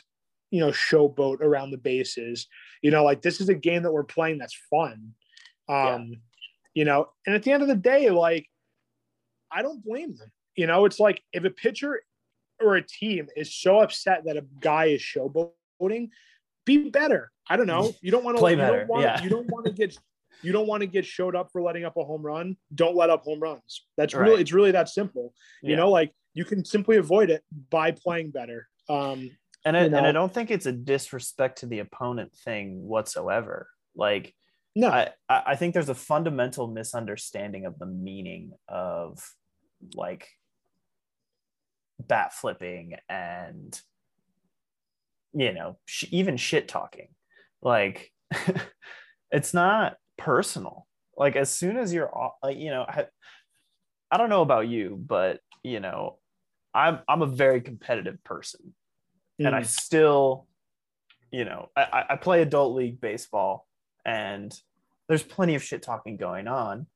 you 0.49 0.59
know 0.59 0.71
showboat 0.71 1.41
around 1.41 1.71
the 1.71 1.77
bases? 1.77 2.47
You 2.81 2.91
know, 2.91 3.03
like 3.03 3.21
this 3.21 3.41
is 3.41 3.49
a 3.49 3.55
game 3.55 3.83
that 3.83 3.91
we're 3.91 4.03
playing 4.03 4.39
that's 4.39 4.57
fun. 4.69 5.13
Um, 5.69 6.09
yeah. 6.09 6.15
you 6.73 6.85
know, 6.85 7.09
and 7.25 7.35
at 7.35 7.43
the 7.43 7.51
end 7.51 7.61
of 7.61 7.69
the 7.69 7.75
day, 7.75 8.09
like 8.09 8.47
I 9.51 9.61
don't 9.61 9.83
blame 9.83 10.15
them. 10.15 10.31
You 10.55 10.67
know, 10.67 10.85
it's 10.85 10.99
like 10.99 11.21
if 11.31 11.43
a 11.43 11.49
pitcher 11.49 12.01
or 12.63 12.75
a 12.75 12.85
team 12.85 13.27
is 13.35 13.53
so 13.53 13.79
upset 13.79 14.23
that 14.25 14.37
a 14.37 14.45
guy 14.59 14.85
is 14.85 15.01
showboating, 15.01 16.09
be 16.65 16.89
better. 16.89 17.31
I 17.49 17.57
don't 17.57 17.67
know. 17.67 17.93
You 18.01 18.11
don't 18.11 18.23
want 18.23 18.37
to 18.37 18.41
play 18.41 18.55
better. 18.55 18.85
Wanna, 18.87 19.03
yeah. 19.03 19.23
You 19.23 19.29
don't 19.29 19.47
want 19.47 19.65
to 19.65 19.71
get 19.71 19.97
you 20.43 20.51
don't 20.51 20.67
want 20.67 20.81
to 20.81 20.87
get 20.87 21.05
showed 21.05 21.35
up 21.35 21.51
for 21.51 21.61
letting 21.61 21.85
up 21.85 21.97
a 21.97 22.03
home 22.03 22.23
run. 22.23 22.57
Don't 22.73 22.95
let 22.95 23.09
up 23.09 23.23
home 23.23 23.39
runs. 23.39 23.85
That's 23.97 24.13
right. 24.13 24.27
really 24.27 24.41
it's 24.41 24.53
really 24.53 24.71
that 24.71 24.89
simple. 24.89 25.33
You 25.61 25.75
know, 25.75 25.89
like 25.89 26.11
you 26.33 26.45
can 26.45 26.65
simply 26.65 26.97
avoid 26.97 27.29
it 27.29 27.43
by 27.69 27.91
playing 27.91 28.31
better. 28.31 28.67
Um, 28.89 29.29
and 29.63 29.77
I, 29.77 29.81
and 29.81 29.95
I 29.95 30.11
don't 30.11 30.33
think 30.33 30.49
it's 30.49 30.65
a 30.65 30.71
disrespect 30.71 31.59
to 31.59 31.67
the 31.67 31.79
opponent 31.79 32.33
thing 32.33 32.81
whatsoever. 32.81 33.67
Like, 33.95 34.33
no, 34.75 34.89
I, 34.89 35.11
I 35.29 35.55
think 35.55 35.73
there's 35.73 35.89
a 35.89 35.95
fundamental 35.95 36.67
misunderstanding 36.67 37.65
of 37.65 37.77
the 37.77 37.85
meaning 37.85 38.53
of 38.67 39.23
like 39.93 40.27
bat 42.07 42.33
flipping 42.33 42.95
and 43.09 43.79
you 45.33 45.53
know 45.53 45.77
sh- 45.85 46.05
even 46.11 46.37
shit 46.37 46.67
talking. 46.67 47.09
Like, 47.61 48.11
it's 49.31 49.53
not 49.53 49.97
personal. 50.17 50.87
Like 51.17 51.35
as 51.35 51.49
soon 51.49 51.77
as 51.77 51.93
you're, 51.93 52.11
like, 52.41 52.57
you 52.57 52.71
know, 52.71 52.83
I, 52.87 53.05
I 54.09 54.17
don't 54.17 54.29
know 54.29 54.41
about 54.41 54.67
you, 54.67 55.01
but 55.05 55.39
you 55.63 55.79
know, 55.79 56.17
I'm 56.73 56.99
I'm 57.07 57.21
a 57.21 57.27
very 57.27 57.61
competitive 57.61 58.23
person, 58.23 58.73
mm. 59.39 59.45
and 59.45 59.55
I 59.55 59.61
mm. 59.61 59.65
still, 59.65 60.47
you 61.31 61.45
know, 61.45 61.69
I, 61.75 62.05
I 62.11 62.15
play 62.15 62.41
adult 62.41 62.75
league 62.75 62.99
baseball, 62.99 63.67
and 64.05 64.53
there's 65.07 65.23
plenty 65.23 65.55
of 65.55 65.63
shit 65.63 65.81
talking 65.81 66.17
going 66.17 66.47
on, 66.47 66.87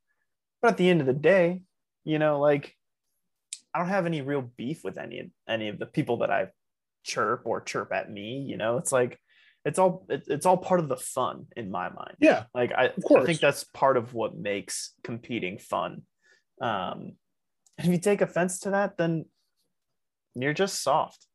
but 0.62 0.72
at 0.72 0.78
the 0.78 0.90
end 0.90 1.02
of 1.02 1.08
the 1.08 1.14
day, 1.14 1.62
you 2.06 2.18
know, 2.20 2.40
like 2.40 2.76
I 3.76 3.78
don't 3.78 3.90
have 3.90 4.06
any 4.06 4.22
real 4.22 4.50
beef 4.56 4.86
with 4.86 4.98
any 4.98 5.32
any 5.50 5.68
of 5.68 5.80
the 5.80 5.86
people 5.86 6.20
that 6.20 6.32
I 6.32 6.48
chirp 7.04 7.42
or 7.44 7.60
chirp 7.60 7.92
at 7.92 8.10
me. 8.10 8.46
You 8.48 8.56
know, 8.56 8.78
it's 8.78 8.94
like 8.94 9.20
it's 9.66 9.78
all 9.78 10.06
it, 10.10 10.24
it's 10.28 10.46
all 10.46 10.56
part 10.56 10.80
of 10.80 10.88
the 10.88 10.96
fun 10.96 11.48
in 11.58 11.70
my 11.70 11.90
mind. 11.90 12.16
Yeah 12.20 12.44
like 12.54 12.72
i, 12.72 12.86
I 12.86 13.26
think 13.26 13.40
that's 13.40 13.66
part 13.66 13.98
of 13.98 14.14
what 14.14 14.38
makes 14.38 14.94
competing 15.04 15.58
fun. 15.58 16.04
Um 16.62 17.14
if 17.78 17.88
you 17.88 17.98
take 17.98 18.22
offense 18.22 18.60
to 18.60 18.70
that 18.70 18.98
then 18.98 19.26
you're 20.36 20.54
just 20.54 20.82
soft. 20.82 21.28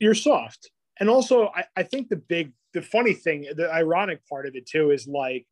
You're 0.00 0.14
soft. 0.14 0.70
And 0.98 1.08
also 1.08 1.50
I, 1.54 1.64
I 1.76 1.82
think 1.84 2.08
the 2.08 2.16
big 2.16 2.52
the 2.72 2.82
funny 2.82 3.12
thing 3.12 3.46
the 3.54 3.72
ironic 3.72 4.26
part 4.26 4.46
of 4.46 4.56
it 4.56 4.66
too 4.66 4.90
is 4.90 5.06
like 5.06 5.46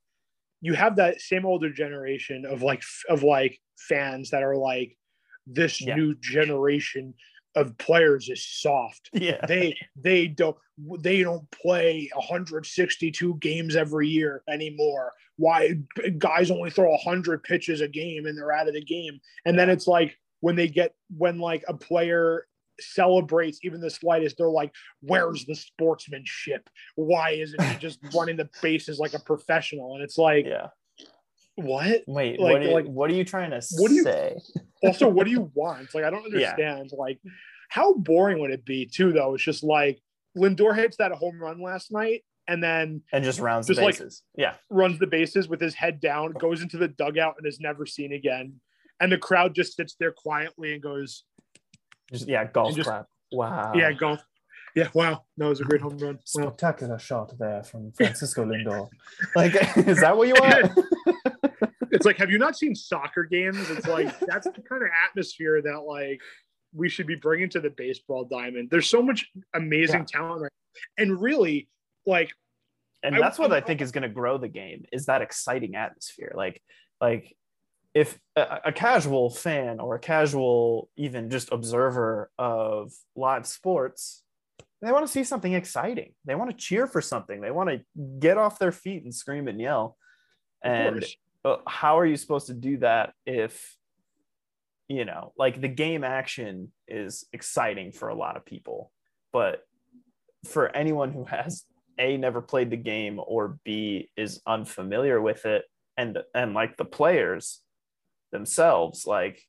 you 0.61 0.75
have 0.75 0.97
that 0.97 1.21
same 1.21 1.47
older 1.47 1.71
generation 1.71 2.45
of 2.45 2.63
like 2.63 2.83
of 3.09 3.23
like 3.23 3.61
fans 3.79 4.31
that 4.31 4.43
are 4.43 4.57
like 4.57 4.98
this 5.49 5.81
Yeah. 5.81 5.97
new 5.97 6.15
generation 6.17 7.15
of 7.55 7.77
players 7.79 8.29
is 8.29 8.45
soft. 8.45 9.11
Yeah. 9.15 9.45
They 9.47 9.77
they 9.97 10.29
don't 10.29 10.57
they 11.01 11.23
don't 11.23 11.51
play 11.51 12.09
162 12.15 13.35
games 13.41 13.75
every 13.75 14.07
year 14.09 14.43
anymore. 14.49 15.13
Why 15.37 15.75
guys 16.19 16.51
only 16.51 16.71
throw 16.71 16.91
100 16.91 17.43
pitches 17.43 17.81
a 17.81 17.89
game 17.89 18.27
and 18.27 18.37
they're 18.39 18.53
out 18.53 18.69
of 18.69 18.75
the 18.75 18.85
game. 18.85 19.21
And 19.45 19.59
then 19.59 19.71
it's 19.71 19.87
like 19.87 20.17
when 20.41 20.55
they 20.57 20.69
get 20.69 20.95
when 21.17 21.39
like 21.39 21.65
a 21.67 21.75
player 21.75 22.47
celebrates 22.81 23.59
even 23.65 23.81
the 23.81 23.91
slightest, 23.91 24.37
they're 24.39 24.49
like, 24.49 24.73
"Where's 25.01 25.45
the 25.47 25.57
sportsmanship? 25.57 26.69
Why 26.95 27.31
isn't 27.31 27.61
he 27.61 27.77
just 27.79 27.99
running 28.15 28.37
the 28.37 28.49
bases 28.63 29.01
like 29.01 29.15
a 29.15 29.19
professional?" 29.19 29.95
And 29.95 30.03
it's 30.05 30.17
like, 30.19 30.47
yeah. 30.47 30.69
What? 31.59 32.03
Wait, 32.07 32.39
Like- 32.41 32.53
what, 32.53 32.63
are 32.63 32.65
you, 32.65 32.71
like- 32.75 32.87
what 32.87 33.11
are 33.11 33.15
you 33.15 33.25
trying 33.25 33.51
to 33.51 33.61
What 33.79 33.89
do 33.89 33.95
you- 33.95 34.05
say? 34.05 34.37
Also, 34.85 35.09
what 35.09 35.25
do 35.25 35.33
you 35.33 35.51
want? 35.55 35.93
Like, 35.93 36.05
I 36.05 36.11
don't 36.11 36.23
Yeah. 36.33 36.51
understand. 36.53 36.91
Like, 36.97 37.19
how 37.69 37.95
boring 37.95 38.39
would 38.39 38.53
it 38.53 38.65
be 38.65 38.87
too? 38.87 39.13
Though 39.13 39.35
it's 39.35 39.43
just 39.43 39.65
like 39.65 40.01
Lindor 40.37 40.75
hits 40.77 40.97
that 40.99 41.11
home 41.13 41.41
run 41.43 41.61
last 41.61 41.91
night, 41.91 42.23
and 42.47 42.63
then 42.63 43.03
And 43.13 43.25
just 43.25 43.41
rounds 43.41 43.67
Just 43.67 43.81
the 43.81 43.85
like- 43.87 43.95
bases. 43.95 44.23
yeah. 44.37 44.55
runs 44.71 44.99
the 45.01 45.09
bases 45.09 45.49
with 45.49 45.61
his 45.61 45.75
head 45.75 46.01
down, 46.01 46.31
goes 46.33 46.63
into 46.63 46.77
the 46.79 46.87
dugout, 46.89 47.35
and 47.39 47.47
is 47.47 47.59
never 47.61 47.87
seen 47.87 48.13
again. 48.13 48.61
And 49.01 49.11
the 49.11 49.19
crowd 49.19 49.53
just 49.55 49.75
sits 49.77 49.97
there 49.99 50.13
quietly 50.13 50.73
and 50.75 50.83
goes, 50.83 51.25
Just 52.13 52.29
yeah, 52.29 52.45
golf 52.45 52.69
And 52.69 52.77
just- 52.77 52.89
clap. 52.89 53.07
Wow. 53.33 53.73
"Yeah, 53.75 53.93
golf. 53.93 54.21
yeah, 54.77 54.89
wow, 54.95 55.25
that 55.37 55.47
was 55.47 55.61
a 55.61 55.65
great 55.65 55.81
home 55.83 55.99
run." 55.99 56.15
Wow. 56.15 56.21
Spectacular 56.25 56.99
shot 56.99 57.37
there 57.39 57.63
from 57.65 57.93
Francisco 57.93 58.45
Lindor. 58.51 58.89
Like, 59.37 59.55
is 59.77 60.01
that 60.01 60.17
what 60.17 60.29
you 60.29 60.35
want? 60.35 60.73
It's 61.93 62.07
like, 62.07 62.17
have 62.19 62.31
you 62.31 62.39
not 62.39 62.57
seen 62.57 62.75
soccer 62.75 63.25
games? 63.25 63.71
It's 63.71 63.87
like 63.87 64.19
that's 64.21 64.47
the 64.47 64.63
kind 64.63 64.83
of 64.83 64.89
atmosphere 65.09 65.63
that 65.63 65.81
like 65.81 66.21
we 66.75 66.89
should 66.89 67.07
be 67.07 67.15
bringing 67.15 67.49
to 67.51 67.61
the 67.61 67.71
baseball 67.71 68.25
diamond. 68.25 68.69
There's 68.71 68.89
so 68.89 69.03
much 69.03 69.27
amazing 69.55 70.05
talent, 70.07 70.43
right? 70.43 70.53
and 70.97 71.21
really, 71.21 71.69
like, 72.07 72.31
and 73.03 73.17
I- 73.17 73.21
that's 73.21 73.39
what 73.39 73.53
I 73.53 73.61
think 73.61 73.81
is 73.81 73.93
going 73.93 74.03
to 74.03 74.09
grow 74.09 74.39
the 74.39 74.49
game 74.49 74.85
is 74.93 75.07
that 75.07 75.23
exciting 75.23 75.77
atmosphere. 75.77 76.33
Like, 76.35 76.63
like 77.01 77.37
if 77.95 78.19
a, 78.37 78.61
a 78.67 78.73
casual 78.73 79.31
fan 79.31 79.81
or 79.81 79.95
a 79.97 79.99
casual 79.99 80.91
even 80.97 81.31
just 81.31 81.51
observer 81.53 82.31
of 82.39 82.93
live 83.17 83.47
sports, 83.47 84.23
they 84.83 84.93
want 84.93 85.07
to 85.07 85.13
see 85.13 85.25
something 85.25 85.55
exciting. 85.55 86.13
They 86.25 86.35
want 86.35 86.51
to 86.51 86.57
cheer 86.57 86.87
for 86.87 87.01
something. 87.01 87.41
They 87.41 87.51
want 87.51 87.71
to 87.71 87.81
get 88.21 88.37
off 88.37 88.59
their 88.59 88.73
feet 88.73 89.03
and 89.05 89.15
scream 89.15 89.49
and 89.49 89.61
yell. 89.61 89.97
And 90.63 91.05
course. 91.49 91.61
uh, 91.67 91.71
how 91.71 91.99
are 91.99 92.07
you 92.07 92.17
supposed 92.17 92.47
to 92.47 92.55
do 92.55 92.79
that 92.79 93.13
if 93.27 93.77
you 94.89 95.05
know 95.05 95.33
like 95.39 95.61
the 95.61 95.69
game 95.69 96.05
action 96.05 96.73
is 96.87 97.27
exciting 97.33 97.93
for 97.93 98.09
a 98.09 98.15
lot 98.15 98.37
of 98.37 98.45
people 98.45 98.91
but 99.33 99.63
for 100.47 100.75
anyone 100.75 101.13
who 101.13 101.25
has 101.25 101.65
a 101.99 102.17
never 102.17 102.41
played 102.41 102.71
the 102.71 102.77
game 102.77 103.21
or 103.27 103.59
b 103.65 104.11
is 104.17 104.41
unfamiliar 104.47 105.21
with 105.21 105.45
it 105.47 105.65
and 105.97 106.19
and 106.35 106.55
like 106.55 106.77
the 106.77 106.85
players 106.85 107.61
themselves 108.33 109.07
like 109.07 109.43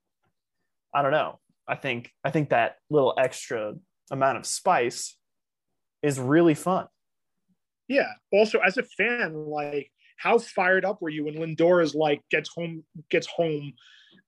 i 0.93 1.01
don't 1.01 1.11
know 1.11 1.39
i 1.67 1.75
think 1.75 2.11
i 2.23 2.31
think 2.31 2.49
that 2.49 2.77
little 2.89 3.13
extra 3.17 3.73
amount 4.11 4.37
of 4.37 4.45
spice 4.45 5.15
is 6.01 6.19
really 6.19 6.55
fun 6.55 6.87
Yeah. 7.89 8.11
Also, 8.31 8.59
as 8.59 8.77
a 8.77 8.83
fan, 8.83 9.33
like, 9.33 9.91
how 10.19 10.37
fired 10.37 10.85
up 10.85 11.01
were 11.01 11.09
you 11.09 11.25
when 11.25 11.35
Lindor 11.35 11.81
is 11.81 11.95
like 11.95 12.21
gets 12.29 12.49
home, 12.49 12.83
gets 13.09 13.27
home, 13.27 13.73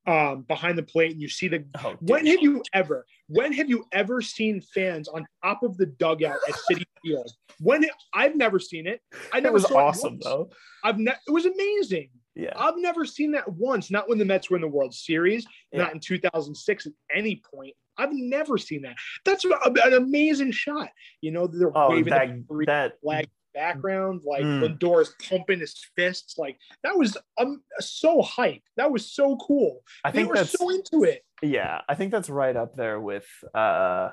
um, 0.07 0.41
behind 0.47 0.77
the 0.77 0.83
plate, 0.83 1.11
and 1.11 1.21
you 1.21 1.29
see 1.29 1.47
the. 1.47 1.63
oh 1.83 1.95
When 1.99 2.25
have 2.25 2.41
you 2.41 2.63
ever? 2.73 3.05
When 3.27 3.53
have 3.53 3.69
you 3.69 3.85
ever 3.91 4.21
seen 4.21 4.61
fans 4.73 5.07
on 5.07 5.25
top 5.43 5.63
of 5.63 5.77
the 5.77 5.85
dugout 5.85 6.39
at 6.47 6.55
Citi 6.69 6.83
Field? 7.05 7.29
When 7.59 7.85
I've 8.13 8.35
never 8.35 8.57
seen 8.59 8.87
it. 8.87 9.01
I 9.31 9.37
it 9.37 9.43
never 9.43 9.53
was 9.53 9.63
saw 9.63 9.79
it 9.79 9.83
awesome 9.83 10.13
once. 10.13 10.23
though 10.25 10.49
I've 10.83 10.97
ne- 10.97 11.11
it 11.27 11.31
was 11.31 11.45
amazing. 11.45 12.09
yeah 12.35 12.53
I've 12.55 12.77
never 12.77 13.05
seen 13.05 13.31
that 13.33 13.47
once. 13.51 13.91
Not 13.91 14.09
when 14.09 14.17
the 14.17 14.25
Mets 14.25 14.49
were 14.49 14.57
in 14.57 14.61
the 14.61 14.67
World 14.67 14.93
Series. 14.93 15.45
Yeah. 15.71 15.83
Not 15.83 15.93
in 15.93 15.99
2006 15.99 16.87
at 16.87 16.93
any 17.15 17.41
point. 17.53 17.75
I've 17.97 18.11
never 18.11 18.57
seen 18.57 18.81
that. 18.83 18.95
That's 19.25 19.45
an 19.45 19.93
amazing 19.93 20.51
shot. 20.51 20.89
You 21.21 21.31
know, 21.31 21.45
they're 21.45 21.77
oh 21.77 21.89
waving 21.89 22.09
that 22.11 22.27
the 22.49 22.63
that 22.65 22.99
flag 23.01 23.29
background, 23.53 24.21
like 24.25 24.43
Mm. 24.43 24.77
Lindor 24.77 25.01
is 25.01 25.13
pumping 25.27 25.59
his 25.59 25.75
fists. 25.95 26.37
Like 26.37 26.57
that 26.83 26.97
was 26.97 27.17
um 27.37 27.61
so 27.79 28.21
hype. 28.21 28.61
That 28.77 28.91
was 28.91 29.11
so 29.11 29.37
cool. 29.37 29.81
i 30.03 30.11
think 30.11 30.27
They 30.33 30.39
were 30.39 30.45
so 30.45 30.69
into 30.69 31.03
it. 31.03 31.23
yeah 31.41 31.81
i 31.89 31.95
think 31.95 32.11
that's 32.11 32.29
right 32.29 32.55
up 32.55 32.75
there 32.75 32.99
with 32.99 33.27
uh 33.53 34.09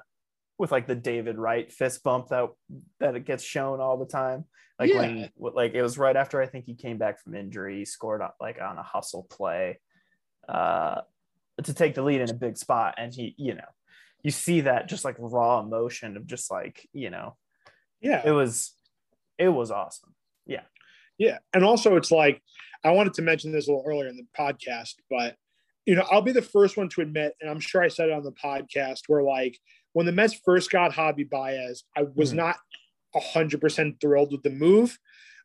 with 0.59 0.73
like 0.73 0.87
the 0.87 0.95
david 0.95 1.37
wright 1.39 1.71
fist 1.73 2.03
bump 2.03 2.29
that 2.29 2.49
that 3.01 3.15
it 3.17 3.25
gets 3.27 3.45
shown 3.45 3.81
all 3.81 3.97
the 3.99 4.07
time 4.07 4.45
like 4.79 4.91
Yeah. 4.91 4.97
when 4.99 5.53
like 5.55 5.75
it 5.75 5.83
was 5.83 5.99
right 5.99 6.17
after 6.17 6.41
i 6.43 6.47
think 6.47 6.65
he 6.65 6.75
came 6.75 6.99
back 6.99 7.21
from 7.21 7.35
injury 7.35 7.79
he 7.79 7.85
scored 7.85 8.23
on- 8.23 8.33
like 8.41 8.59
on 8.61 8.79
a 8.79 8.83
hustle 8.83 9.25
play 9.31 9.79
uh 10.49 11.03
to 11.63 11.75
take 11.75 11.95
the 11.95 12.03
lead 12.03 12.21
in 12.21 12.31
a 12.31 12.35
big 12.35 12.57
spot 12.57 12.95
and 12.99 13.13
he 13.15 13.35
you 13.37 13.55
know 13.55 13.71
you 14.23 14.31
see 14.31 14.63
that 14.63 14.89
just 14.89 15.05
like 15.05 15.17
raw 15.19 15.61
emotion 15.61 16.17
of 16.17 16.27
just 16.27 16.51
like 16.51 16.89
you 16.93 17.11
know 17.11 17.37
Yeah. 18.01 18.23
it 18.25 18.31
was 18.33 18.73
it 19.39 19.49
was 19.49 19.71
awesome 19.71 20.15
Yeah. 20.47 20.63
Yeah. 21.19 21.39
And 21.53 21.65
also, 21.65 21.97
it's 21.97 22.11
like, 22.13 22.41
I 22.85 22.91
wanted 22.93 23.15
to 23.15 23.23
mention 23.23 23.51
this 23.53 23.67
a 23.67 23.73
little 23.73 23.85
earlier 23.89 24.09
in 24.09 24.17
the 24.17 24.27
podcast, 24.39 24.95
but, 25.11 25.37
you 25.85 25.95
know, 25.97 26.07
I'll 26.11 26.23
be 26.23 26.31
the 26.33 26.43
first 26.43 26.77
one 26.77 26.89
to 26.91 27.01
admit, 27.01 27.35
and 27.41 27.51
I'm 27.51 27.59
sure 27.61 27.83
I 27.83 27.89
said 27.89 28.09
it 28.09 28.13
on 28.13 28.23
the 28.23 28.33
podcast, 28.33 29.01
where 29.09 29.23
like 29.23 29.59
when 29.95 30.07
the 30.07 30.13
Mets 30.13 30.35
first 30.35 30.71
got 30.71 30.93
Javy 30.93 31.29
Baez, 31.29 31.83
I 31.97 32.03
was 32.15 32.33
Mhm. 32.33 32.37
not 32.37 32.57
100% 33.15 34.01
thrilled 34.01 34.31
with 34.33 34.43
the 34.43 34.51
move. 34.51 34.99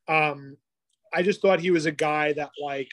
Um, 0.07 0.57
I 1.13 1.21
just 1.23 1.41
thought 1.41 1.59
he 1.59 1.71
was 1.71 1.85
a 1.85 1.91
guy 1.91 2.33
that, 2.33 2.51
like, 2.61 2.89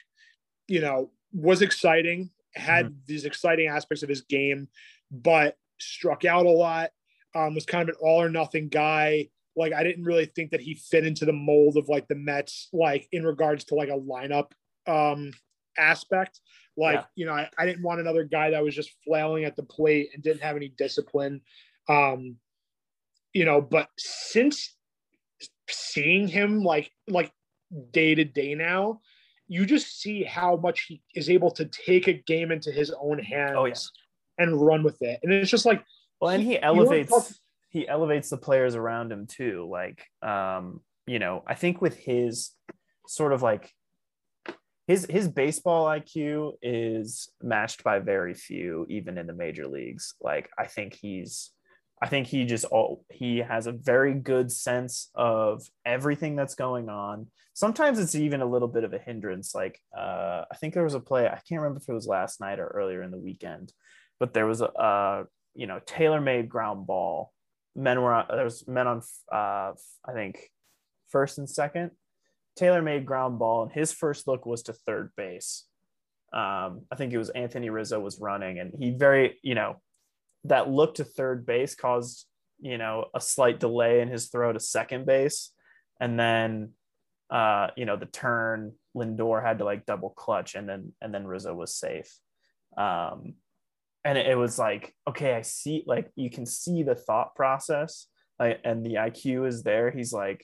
you 0.67 0.81
know, 0.81 1.11
was 1.33 1.61
exciting, 1.61 2.31
had 2.55 2.95
these 3.05 3.25
exciting 3.25 3.67
aspects 3.67 4.01
of 4.03 4.09
his 4.09 4.21
game, 4.21 4.69
but 5.11 5.57
struck 5.79 6.25
out 6.25 6.45
a 6.45 6.49
lot, 6.49 6.91
um, 7.35 7.53
was 7.55 7.65
kind 7.65 7.89
of 7.89 7.95
an 7.95 8.01
all 8.01 8.21
or 8.21 8.29
nothing 8.29 8.69
guy 8.69 9.29
like 9.55 9.73
I 9.73 9.83
didn't 9.83 10.05
really 10.05 10.25
think 10.25 10.51
that 10.51 10.61
he 10.61 10.75
fit 10.75 11.05
into 11.05 11.25
the 11.25 11.33
mold 11.33 11.77
of 11.77 11.89
like 11.89 12.07
the 12.07 12.15
Mets, 12.15 12.69
like 12.73 13.07
in 13.11 13.23
regards 13.25 13.65
to 13.65 13.75
like 13.75 13.89
a 13.89 13.99
lineup 13.99 14.51
um 14.87 15.31
aspect. 15.77 16.39
Like, 16.77 16.95
Yeah. 16.95 17.05
you 17.15 17.25
know, 17.25 17.33
I, 17.33 17.49
I 17.57 17.65
didn't 17.65 17.83
want 17.83 17.99
another 17.99 18.23
guy 18.23 18.51
that 18.51 18.63
was 18.63 18.73
just 18.75 18.91
flailing 19.05 19.43
at 19.43 19.55
the 19.55 19.63
plate 19.63 20.09
and 20.13 20.23
didn't 20.23 20.41
have 20.41 20.55
any 20.55 20.69
discipline. 20.69 21.41
Um, 21.89 22.37
you 23.33 23.45
know, 23.45 23.61
but 23.61 23.87
since 23.97 24.75
seeing 25.69 26.27
him 26.27 26.63
like 26.63 26.91
like 27.07 27.31
day 27.91 28.15
to 28.15 28.23
day 28.25 28.55
now, 28.55 29.01
you 29.47 29.65
just 29.65 29.99
see 30.01 30.23
how 30.23 30.55
much 30.57 30.85
he 30.87 31.01
is 31.15 31.29
able 31.29 31.51
to 31.51 31.65
take 31.65 32.07
a 32.07 32.13
game 32.13 32.51
into 32.51 32.71
his 32.71 32.93
own 33.01 33.19
hands 33.19 33.53
Oh, 33.57 33.65
yeah. 33.65 33.73
and 34.37 34.61
run 34.61 34.83
with 34.83 35.01
it. 35.01 35.19
And 35.23 35.31
it's 35.33 35.49
just 35.51 35.65
like 35.65 35.83
well 36.19 36.31
and 36.31 36.43
he 36.43 36.61
elevates 36.61 37.39
he 37.71 37.87
elevates 37.87 38.29
the 38.29 38.37
players 38.37 38.75
around 38.75 39.11
him 39.11 39.25
too 39.25 39.67
like 39.71 40.05
um 40.21 40.81
you 41.07 41.19
know 41.19 41.43
i 41.47 41.55
think 41.55 41.81
with 41.81 41.97
his 41.97 42.51
sort 43.07 43.33
of 43.33 43.41
like 43.41 43.73
his 44.87 45.05
his 45.09 45.27
baseball 45.27 45.85
iq 45.85 46.53
is 46.61 47.29
matched 47.41 47.83
by 47.83 47.99
very 47.99 48.33
few 48.33 48.85
even 48.89 49.17
in 49.17 49.27
the 49.27 49.33
major 49.33 49.67
leagues. 49.67 50.15
Like 50.21 50.49
i 50.57 50.65
think 50.65 50.93
he's 50.93 51.51
i 52.01 52.07
think 52.07 52.27
he 52.27 52.45
just 52.45 52.65
all 52.65 53.05
he 53.09 53.37
has 53.37 53.67
a 53.67 53.71
very 53.71 54.13
good 54.13 54.51
sense 54.51 55.09
of 55.15 55.63
everything 55.85 56.35
that's 56.35 56.55
going 56.55 56.89
on. 56.89 57.27
Sometimes 57.53 57.99
it's 57.99 58.15
even 58.15 58.41
a 58.41 58.45
little 58.45 58.67
bit 58.67 58.83
of 58.83 58.93
a 58.93 58.97
hindrance 58.97 59.53
like 59.53 59.79
uh 59.97 60.43
i 60.51 60.55
think 60.55 60.73
there 60.73 60.83
was 60.83 60.95
a 60.95 60.99
play 60.99 61.27
i 61.27 61.39
can't 61.47 61.61
remember 61.61 61.79
if 61.81 61.89
it 61.89 61.93
was 61.93 62.07
last 62.07 62.39
night 62.39 62.59
or 62.59 62.67
earlier 62.67 63.03
in 63.03 63.11
the 63.11 63.17
weekend 63.17 63.71
but 64.19 64.33
there 64.33 64.47
was 64.47 64.61
a 64.61 64.71
uh 64.73 65.23
you 65.53 65.67
know 65.67 65.79
tailor-made 65.85 66.47
ground 66.49 66.87
ball 66.87 67.31
men 67.75 68.01
were 68.01 68.13
on, 68.13 68.25
there 68.29 68.43
was 68.43 68.67
men 68.67 68.87
on 68.87 69.01
uh 69.31 69.73
I 70.05 70.13
think 70.13 70.51
first 71.09 71.37
and 71.37 71.49
second. 71.49 71.91
tailor 72.55 72.81
made 72.81 73.05
ground 73.05 73.39
ball 73.39 73.63
and 73.63 73.71
his 73.71 73.93
first 73.93 74.27
look 74.27 74.45
was 74.45 74.63
to 74.63 74.73
third 74.73 75.11
base. 75.15 75.65
Um, 76.33 76.85
I 76.91 76.95
think 76.95 77.13
it 77.13 77.17
was 77.17 77.29
Anthony 77.29 77.69
Rizzo 77.69 77.99
was 77.99 78.19
running 78.19 78.59
and 78.59 78.73
he 78.77 78.91
very, 78.91 79.39
you 79.41 79.55
know, 79.55 79.81
that 80.45 80.69
look 80.69 80.95
to 80.95 81.03
third 81.03 81.45
base 81.45 81.75
caused, 81.75 82.25
you 82.59 82.77
know, 82.77 83.05
a 83.13 83.21
slight 83.21 83.59
delay 83.59 84.01
in 84.01 84.07
his 84.07 84.27
throw 84.29 84.51
to 84.51 84.59
second 84.59 85.05
base. 85.05 85.51
And 85.99 86.19
then 86.19 86.71
uh, 87.29 87.67
you 87.77 87.85
know, 87.85 87.95
the 87.95 88.05
turn 88.05 88.73
Lindor 88.93 89.41
had 89.41 89.59
to 89.59 89.65
like 89.65 89.85
double 89.85 90.09
clutch 90.09 90.55
and 90.55 90.67
then 90.67 90.93
and 91.01 91.13
then 91.13 91.25
Rizzo 91.25 91.53
was 91.53 91.73
safe. 91.73 92.17
Um 92.77 93.35
and 94.03 94.17
it, 94.17 94.27
it 94.27 94.35
was 94.35 94.57
like 94.57 94.93
okay 95.07 95.33
i 95.33 95.41
see 95.41 95.83
like 95.85 96.09
you 96.15 96.29
can 96.29 96.45
see 96.45 96.83
the 96.83 96.95
thought 96.95 97.35
process 97.35 98.07
like 98.39 98.59
and 98.63 98.85
the 98.85 98.95
iq 98.95 99.47
is 99.47 99.63
there 99.63 99.91
he's 99.91 100.13
like 100.13 100.43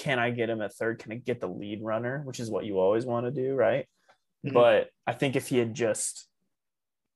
can 0.00 0.18
I 0.18 0.30
get 0.30 0.48
him 0.48 0.62
at 0.62 0.72
third? 0.72 0.98
Can 0.98 1.12
I 1.12 1.16
get 1.16 1.42
the 1.42 1.46
lead 1.46 1.82
runner, 1.82 2.22
which 2.24 2.40
is 2.40 2.50
what 2.50 2.64
you 2.64 2.78
always 2.78 3.04
want 3.04 3.26
to 3.26 3.30
do, 3.30 3.54
right? 3.54 3.86
Mhm. 4.46 4.54
But 4.54 4.88
I 5.06 5.12
think 5.12 5.36
if 5.36 5.48
he 5.48 5.58
had 5.58 5.74
just, 5.74 6.26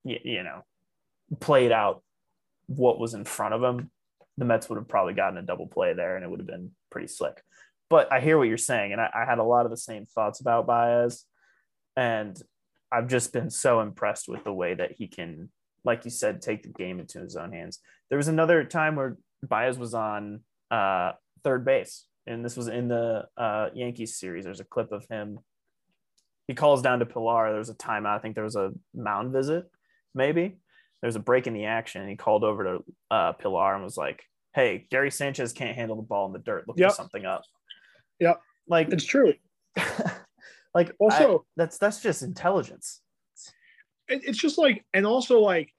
you 0.04 0.42
know, 0.42 0.66
played 1.40 1.72
out 1.72 2.02
what 2.66 2.98
was 2.98 3.14
in 3.14 3.24
front 3.24 3.54
of 3.54 3.62
him, 3.62 3.90
the 4.36 4.44
Mets 4.44 4.68
would 4.68 4.76
have 4.76 4.86
probably 4.86 5.14
gotten 5.14 5.38
a 5.38 5.42
double 5.42 5.66
play 5.66 5.94
there, 5.94 6.16
and 6.16 6.22
it 6.22 6.28
would 6.28 6.40
have 6.40 6.46
been 6.46 6.72
pretty 6.90 7.06
slick. 7.06 7.42
But 7.88 8.12
I 8.12 8.20
hear 8.20 8.36
what 8.36 8.48
you're 8.48 8.58
saying, 8.58 8.92
and 8.92 9.00
I, 9.00 9.08
I 9.14 9.24
had 9.24 9.38
a 9.38 9.44
lot 9.44 9.64
of 9.64 9.70
the 9.70 9.78
same 9.78 10.04
thoughts 10.04 10.40
about 10.40 10.66
Baez, 10.66 11.24
and 11.96 12.38
I've 12.94 13.08
just 13.08 13.32
been 13.32 13.50
so 13.50 13.80
impressed 13.80 14.28
with 14.28 14.44
the 14.44 14.52
way 14.52 14.74
that 14.74 14.92
he 14.92 15.08
can, 15.08 15.50
like 15.84 16.04
you 16.04 16.10
said, 16.10 16.40
take 16.40 16.62
the 16.62 16.68
game 16.68 17.00
into 17.00 17.18
his 17.20 17.36
own 17.36 17.52
hands. 17.52 17.80
There 18.08 18.16
was 18.18 18.28
another 18.28 18.62
time 18.64 18.94
where 18.96 19.16
Baez 19.42 19.76
was 19.78 19.94
on 19.94 20.40
uh, 20.70 21.12
third 21.42 21.64
base, 21.64 22.06
and 22.26 22.44
this 22.44 22.56
was 22.56 22.68
in 22.68 22.88
the 22.88 23.26
uh, 23.36 23.70
Yankees 23.74 24.16
series. 24.16 24.44
There's 24.44 24.60
a 24.60 24.64
clip 24.64 24.92
of 24.92 25.04
him. 25.10 25.40
He 26.46 26.54
calls 26.54 26.82
down 26.82 27.00
to 27.00 27.06
Pilar. 27.06 27.48
There 27.50 27.58
was 27.58 27.70
a 27.70 27.74
timeout. 27.74 28.16
I 28.16 28.18
think 28.20 28.34
there 28.34 28.44
was 28.44 28.56
a 28.56 28.72
mound 28.94 29.32
visit, 29.32 29.64
maybe. 30.14 30.58
There's 31.02 31.16
a 31.16 31.20
break 31.20 31.46
in 31.46 31.54
the 31.54 31.64
action. 31.66 32.00
And 32.02 32.10
he 32.10 32.16
called 32.16 32.44
over 32.44 32.64
to 32.64 32.84
uh, 33.10 33.32
Pilar 33.32 33.74
and 33.74 33.82
was 33.82 33.96
like, 33.96 34.22
"Hey, 34.54 34.86
Gary 34.90 35.10
Sanchez 35.10 35.52
can't 35.52 35.74
handle 35.74 35.96
the 35.96 36.02
ball 36.02 36.26
in 36.26 36.32
the 36.32 36.38
dirt. 36.38 36.68
Look 36.68 36.78
Yep. 36.78 36.90
for 36.90 36.94
something 36.94 37.24
up." 37.26 37.42
Yep. 38.20 38.40
Like, 38.68 38.92
It's 38.92 39.04
true. 39.04 39.34
like 40.74 40.92
Also- 40.98 41.38
I- 41.40 41.42
that's 41.56 41.78
that's 41.78 42.02
just 42.02 42.22
intelligence. 42.22 43.00
it's 44.08 44.38
just 44.38 44.58
like 44.58 44.84
and 44.92 45.06
also 45.06 45.40
like 45.40 45.72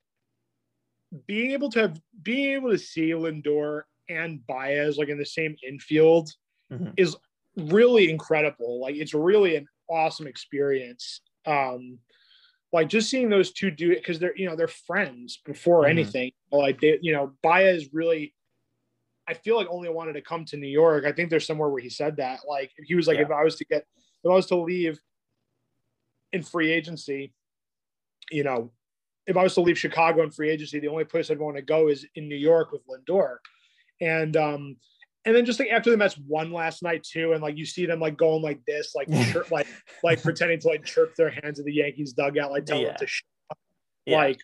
being 1.28 1.52
able 1.52 1.70
to 1.70 1.80
have 1.82 2.02
being 2.24 2.54
able 2.54 2.72
to 2.72 2.78
see 2.78 3.12
Lindor 3.12 3.84
and 4.10 4.46
Baez 4.48 4.98
like 4.98 5.10
in 5.10 5.18
the 5.20 5.26
same 5.26 5.56
infield 5.68 6.32
Mhm. 6.72 6.94
is 6.98 7.16
really 7.56 8.10
incredible. 8.10 8.80
Like 8.82 8.96
it's 8.96 9.14
really 9.14 9.56
an 9.58 9.68
awesome 9.88 10.26
experience. 10.28 11.22
Um 11.46 12.00
like 12.74 12.90
just 12.90 13.10
seeing 13.10 13.30
those 13.30 13.54
two 13.54 13.70
do 13.72 13.92
it 13.92 13.98
because 14.00 14.18
they're 14.20 14.36
you 14.36 14.48
know 14.48 14.56
they're 14.56 14.68
friends 14.68 15.38
before 15.46 15.84
Mhm. 15.84 15.90
anything. 15.90 16.32
Like 16.52 16.82
they 16.82 16.98
you 17.02 17.14
know 17.14 17.36
Baez 17.44 17.94
really 17.94 18.34
I 19.28 19.34
feel 19.36 19.56
like 19.56 19.68
only 19.70 19.90
wanted 19.90 20.14
to 20.14 20.22
come 20.22 20.46
to 20.46 20.58
New 20.58 20.68
York. 20.68 21.06
I 21.06 21.12
think 21.12 21.30
there's 21.30 21.46
somewhere 21.48 21.70
where 21.70 21.82
he 21.82 21.90
said 21.90 22.18
that. 22.18 22.42
Like 22.48 22.72
he 22.84 22.96
was 22.96 23.08
like, 23.08 23.18
Yeah. 23.18 23.24
if 23.26 23.32
I 23.32 23.44
was 23.44 23.56
to 23.58 23.66
get 23.66 23.86
if 24.26 24.32
I 24.32 24.34
was 24.36 24.48
to 24.48 24.56
leave 24.58 25.00
in 26.34 26.42
free 26.42 26.72
agency, 26.72 27.32
you 28.32 28.44
know, 28.44 28.72
if 29.28 29.38
I 29.38 29.44
was 29.44 29.54
to 29.56 29.62
leave 29.62 29.78
Chicago 29.78 30.24
in 30.24 30.32
free 30.32 30.50
agency, 30.50 30.80
the 30.80 30.88
only 30.88 31.04
place 31.04 31.30
I'd 31.30 31.40
want 31.40 31.58
to 31.58 31.62
go 31.62 31.88
is 31.90 32.06
in 32.16 32.28
New 32.28 32.36
York 32.36 32.72
with 32.72 32.82
Lindor. 32.88 33.38
And 34.02 34.36
um, 34.36 34.78
and 35.26 35.36
then 35.36 35.46
just 35.46 35.60
like 35.60 35.70
after 35.70 35.90
the 35.92 35.98
Mets 35.98 36.18
won 36.28 36.52
last 36.52 36.82
night 36.84 37.04
too, 37.04 37.34
and 37.34 37.42
like 37.42 37.56
you 37.58 37.66
see 37.66 37.86
them 37.86 38.00
like 38.00 38.18
going 38.18 38.42
like 38.42 38.62
this, 38.66 38.94
like 38.96 39.08
chirp, 39.32 39.52
like 39.52 39.68
like 40.04 40.22
pretending 40.22 40.60
to 40.60 40.68
like 40.68 40.84
chirp 40.84 41.16
their 41.16 41.30
hands 41.30 41.60
at 41.60 41.66
the 41.66 41.74
Yankees 41.74 42.14
dugout, 42.14 42.52
like 42.52 42.66
telling 42.66 42.84
Yeah. 42.84 42.90
them 42.90 42.98
to 42.98 43.08
sh- 43.08 43.24
Yeah. 44.08 44.18
like 44.18 44.40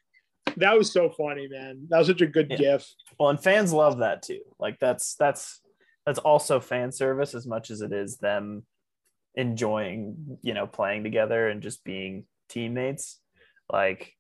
that 0.58 0.78
was 0.78 0.92
so 0.92 1.10
funny, 1.10 1.48
man. 1.48 1.88
That 1.90 2.00
was 2.00 2.08
such 2.08 2.22
a 2.22 2.28
good 2.28 2.48
Yeah. 2.52 2.58
gif. 2.58 2.88
Well, 3.20 3.30
and 3.30 3.42
fans 3.42 3.74
love 3.74 3.98
that 4.00 4.22
too. 4.22 4.42
Like 4.60 4.78
that's 4.80 5.16
that's 5.16 5.62
that's 6.06 6.20
also 6.20 6.60
fan 6.60 6.92
service 6.92 7.36
as 7.36 7.46
much 7.46 7.70
as 7.72 7.82
it 7.82 7.92
is 7.92 8.18
them 8.18 8.66
enjoying, 9.36 10.38
you 10.42 10.54
know, 10.54 10.68
playing 10.68 11.04
together 11.04 11.48
and 11.48 11.62
just 11.62 11.84
being 11.84 12.26
teammates. 12.50 13.20
Like 13.72 14.14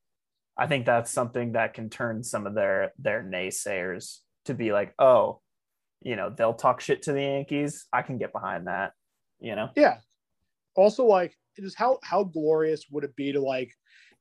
I 0.57 0.67
think 0.67 0.85
that's 0.85 1.11
something 1.11 1.53
that 1.53 1.73
can 1.73 1.89
turn 1.89 2.23
some 2.23 2.45
of 2.47 2.53
their 2.55 2.93
their 2.99 3.23
naysayers 3.23 4.19
to 4.45 4.53
be 4.53 4.71
like, 4.71 4.93
"Oh, 4.99 5.41
you 6.01 6.15
know, 6.15 6.29
they'll 6.29 6.53
talk 6.53 6.81
shit 6.81 7.03
to 7.03 7.13
the 7.13 7.21
Yankees. 7.21 7.87
I 7.91 8.01
can 8.01 8.17
get 8.17 8.33
behind 8.33 8.67
that." 8.67 8.93
You 9.39 9.55
know? 9.55 9.69
Yeah. 9.75 9.97
Also, 10.75 11.05
like, 11.05 11.35
just 11.59 11.77
how 11.77 11.99
how 12.03 12.23
glorious 12.23 12.85
would 12.91 13.03
it 13.03 13.15
be 13.15 13.31
to 13.33 13.41
like, 13.41 13.71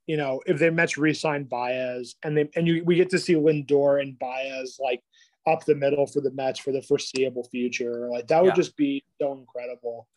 you 0.07 0.17
know, 0.17 0.41
if 0.47 0.59
the 0.59 0.71
Mets 0.71 0.99
re-signed 0.99 1.49
Baez 1.49 2.17
and 2.25 2.37
they 2.37 2.49
and 2.57 2.67
you 2.67 2.83
we 2.85 2.97
get 2.97 3.11
to 3.11 3.19
see 3.19 3.35
Lindor 3.35 4.01
and 4.03 4.19
Baez 4.19 4.79
like 4.83 5.03
up 5.47 5.65
the 5.65 5.75
middle 5.75 6.07
for 6.07 6.21
the 6.21 6.33
Mets 6.33 6.59
for 6.59 6.73
the 6.73 6.83
foreseeable 6.83 7.45
future. 7.51 8.09
Like 8.11 8.27
that 8.29 8.43
would 8.43 8.51
Yeah. 8.51 8.55
just 8.57 8.77
be 8.77 9.05
so 9.21 9.33
incredible. 9.33 10.09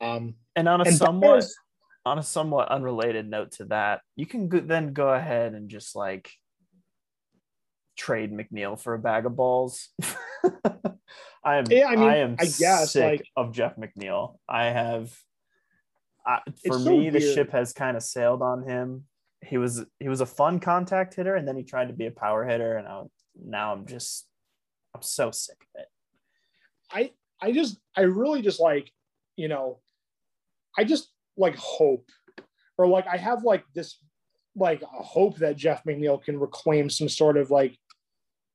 Um, 0.00 0.34
And 0.56 0.68
on 0.68 0.80
a 0.80 0.84
and 0.84 0.96
somewhat 0.96 1.40
Baez- 1.40 1.56
on 2.04 2.18
a 2.18 2.22
somewhat 2.22 2.68
unrelated 2.68 3.28
note 3.28 3.52
to 3.52 3.64
that, 3.66 4.00
you 4.16 4.26
can 4.26 4.48
go, 4.48 4.60
then 4.60 4.92
go 4.92 5.08
ahead 5.12 5.54
and 5.54 5.68
just 5.68 5.94
like 5.96 6.30
trade 7.96 8.32
McNeil 8.32 8.80
for 8.80 8.94
a 8.94 8.98
bag 8.98 9.26
of 9.26 9.36
balls. 9.36 9.88
I 11.44 11.56
am. 11.56 11.64
Yeah, 11.70 11.88
I 11.88 11.96
mean, 11.96 12.08
am 12.08 12.36
I 12.38 12.44
guess, 12.44 12.92
sick 12.92 13.02
like- 13.20 13.28
of 13.36 13.52
Jeff 13.52 13.76
McNeil. 13.76 14.38
I 14.48 14.64
have. 14.66 15.16
I, 16.26 16.40
for 16.44 16.52
It's 16.64 16.84
so 16.84 16.90
me, 16.90 17.10
the 17.10 17.18
weird. 17.20 17.34
ship 17.34 17.52
has 17.52 17.72
kind 17.72 17.96
of 17.96 18.02
sailed 18.02 18.42
on 18.42 18.62
him. 18.68 19.04
He 19.42 19.56
was 19.56 19.84
he 20.00 20.08
was 20.08 20.20
a 20.20 20.26
fun 20.26 20.60
contact 20.60 21.14
hitter, 21.14 21.34
and 21.36 21.46
then 21.48 21.56
he 21.56 21.62
tried 21.62 21.88
to 21.88 21.94
be 21.94 22.06
a 22.06 22.10
power 22.10 22.44
hitter, 22.44 22.76
and 22.76 22.86
I, 22.86 23.02
now 23.42 23.72
I'm 23.72 23.86
just 23.86 24.26
I'm 24.94 25.02
so 25.02 25.30
sick 25.30 25.56
of 25.74 25.80
it. 25.82 25.88
I 26.92 27.12
I 27.40 27.52
just 27.52 27.78
I 27.96 28.02
really 28.02 28.42
just 28.42 28.60
like 28.60 28.90
you 29.38 29.48
know 29.48 29.78
I 30.76 30.84
just 30.84 31.08
like 31.36 31.56
hope 31.56 32.06
or 32.76 32.86
like 32.88 33.06
I 33.06 33.16
have 33.16 33.44
like 33.44 33.64
this 33.74 33.98
like 34.56 34.82
a 34.82 34.86
hope 35.02 35.36
that 35.38 35.56
Jeff 35.56 35.84
McNeil 35.84 36.22
can 36.22 36.38
reclaim 36.38 36.90
some 36.90 37.08
sort 37.08 37.36
of 37.36 37.50
like 37.50 37.78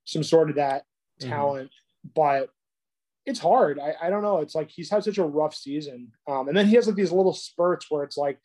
some 0.06 0.22
sort 0.24 0.50
of 0.50 0.58
that 0.58 0.84
Mhm. 1.22 1.30
talent, 1.30 1.72
but 2.14 2.50
it's 3.26 3.40
hard. 3.40 3.80
I, 3.80 3.94
I 4.02 4.10
don't 4.10 4.22
know. 4.24 4.40
It's 4.40 4.56
like 4.56 4.70
he's 4.70 4.90
had 4.90 5.04
such 5.06 5.18
a 5.18 5.24
rough 5.24 5.56
season. 5.56 6.12
Um, 6.28 6.50
and 6.50 6.58
then 6.58 6.66
he 6.68 6.76
has 6.76 6.88
like 6.88 6.98
these 6.98 7.12
little 7.14 7.32
spurts 7.34 7.90
where 7.90 8.04
it's 8.04 8.18
like 8.18 8.38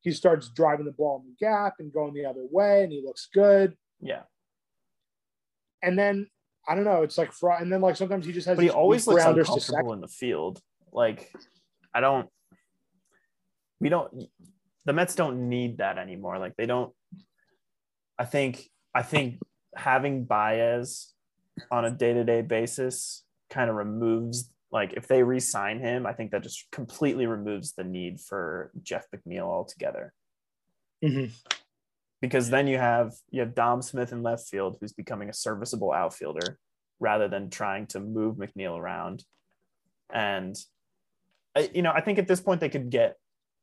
he 0.00 0.10
starts 0.12 0.48
driving 0.48 0.86
the 0.86 0.92
ball 0.92 1.20
in 1.22 1.28
the 1.30 1.36
gap 1.44 1.74
and 1.80 1.92
going 1.92 2.14
the 2.14 2.24
other 2.24 2.46
way 2.50 2.82
and 2.84 2.92
he 2.92 3.02
looks 3.04 3.28
good. 3.34 3.76
Yeah, 4.00 4.22
And 5.82 5.98
then 5.98 6.28
I 6.66 6.74
don't 6.74 6.84
know, 6.84 7.02
it's 7.02 7.18
like 7.18 7.32
fr- 7.32 7.50
and 7.60 7.70
then 7.70 7.80
like 7.82 7.96
sometimes 7.96 8.24
he 8.24 8.32
just 8.32 8.46
has 8.46 8.56
but 8.56 8.62
he 8.64 8.70
always 8.70 9.06
looks 9.06 9.24
uncomfortable 9.24 9.92
in 9.92 10.00
the 10.00 10.08
field. 10.08 10.60
Like, 10.92 11.30
I 11.94 12.00
don't. 12.00 12.28
We 13.80 13.88
don't. 13.88 14.24
The 14.84 14.92
Mets 14.92 15.14
don't 15.14 15.48
need 15.48 15.78
that 15.78 15.98
anymore. 15.98 16.38
Like 16.38 16.56
they 16.56 16.66
don't. 16.66 16.92
I 18.18 18.24
think. 18.24 18.68
I 18.94 19.02
think 19.02 19.40
having 19.74 20.24
Baez 20.24 21.14
on 21.70 21.84
a 21.84 21.90
day 21.90 22.12
to 22.12 22.24
day 22.24 22.42
basis 22.42 23.24
kind 23.50 23.70
of 23.70 23.76
removes. 23.76 24.50
Like 24.70 24.94
if 24.94 25.06
they 25.06 25.22
re-sign 25.22 25.80
him, 25.80 26.06
I 26.06 26.14
think 26.14 26.30
that 26.30 26.42
just 26.42 26.70
completely 26.70 27.26
removes 27.26 27.72
the 27.72 27.84
need 27.84 28.20
for 28.20 28.70
Jeff 28.82 29.06
McNeil 29.14 29.44
altogether. 29.44 30.14
Mhm. 31.02 31.30
Because 32.20 32.48
then 32.50 32.66
you 32.66 32.78
have 32.78 33.12
you 33.30 33.40
have 33.40 33.54
Dom 33.54 33.82
Smith 33.82 34.12
in 34.12 34.22
left 34.22 34.48
field, 34.48 34.78
who's 34.80 34.92
becoming 34.92 35.28
a 35.28 35.34
serviceable 35.34 35.92
outfielder, 35.92 36.58
rather 37.00 37.28
than 37.28 37.50
trying 37.50 37.86
to 37.88 38.00
move 38.00 38.36
McNeil 38.36 38.78
around. 38.78 39.24
And 40.12 40.56
I, 41.54 41.70
you 41.74 41.82
know, 41.82 41.92
I 41.92 42.00
think 42.00 42.18
at 42.18 42.26
this 42.26 42.40
point 42.40 42.60
they 42.60 42.68
could 42.68 42.90
get 42.90 43.16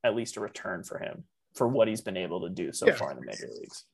at 0.04 0.16
least 0.16 0.38
a 0.38 0.42
return 0.42 0.84
for 0.84 1.00
him 1.00 1.24
for 1.56 1.68
what 1.68 1.88
he's 1.88 2.02
been 2.02 2.18
able 2.18 2.42
to 2.42 2.50
do 2.50 2.72
so 2.72 2.88
Yeah. 2.88 2.94
far 2.96 3.12
in 3.12 3.18
the 3.18 3.26
major 3.26 3.48
leagues. 3.60 3.86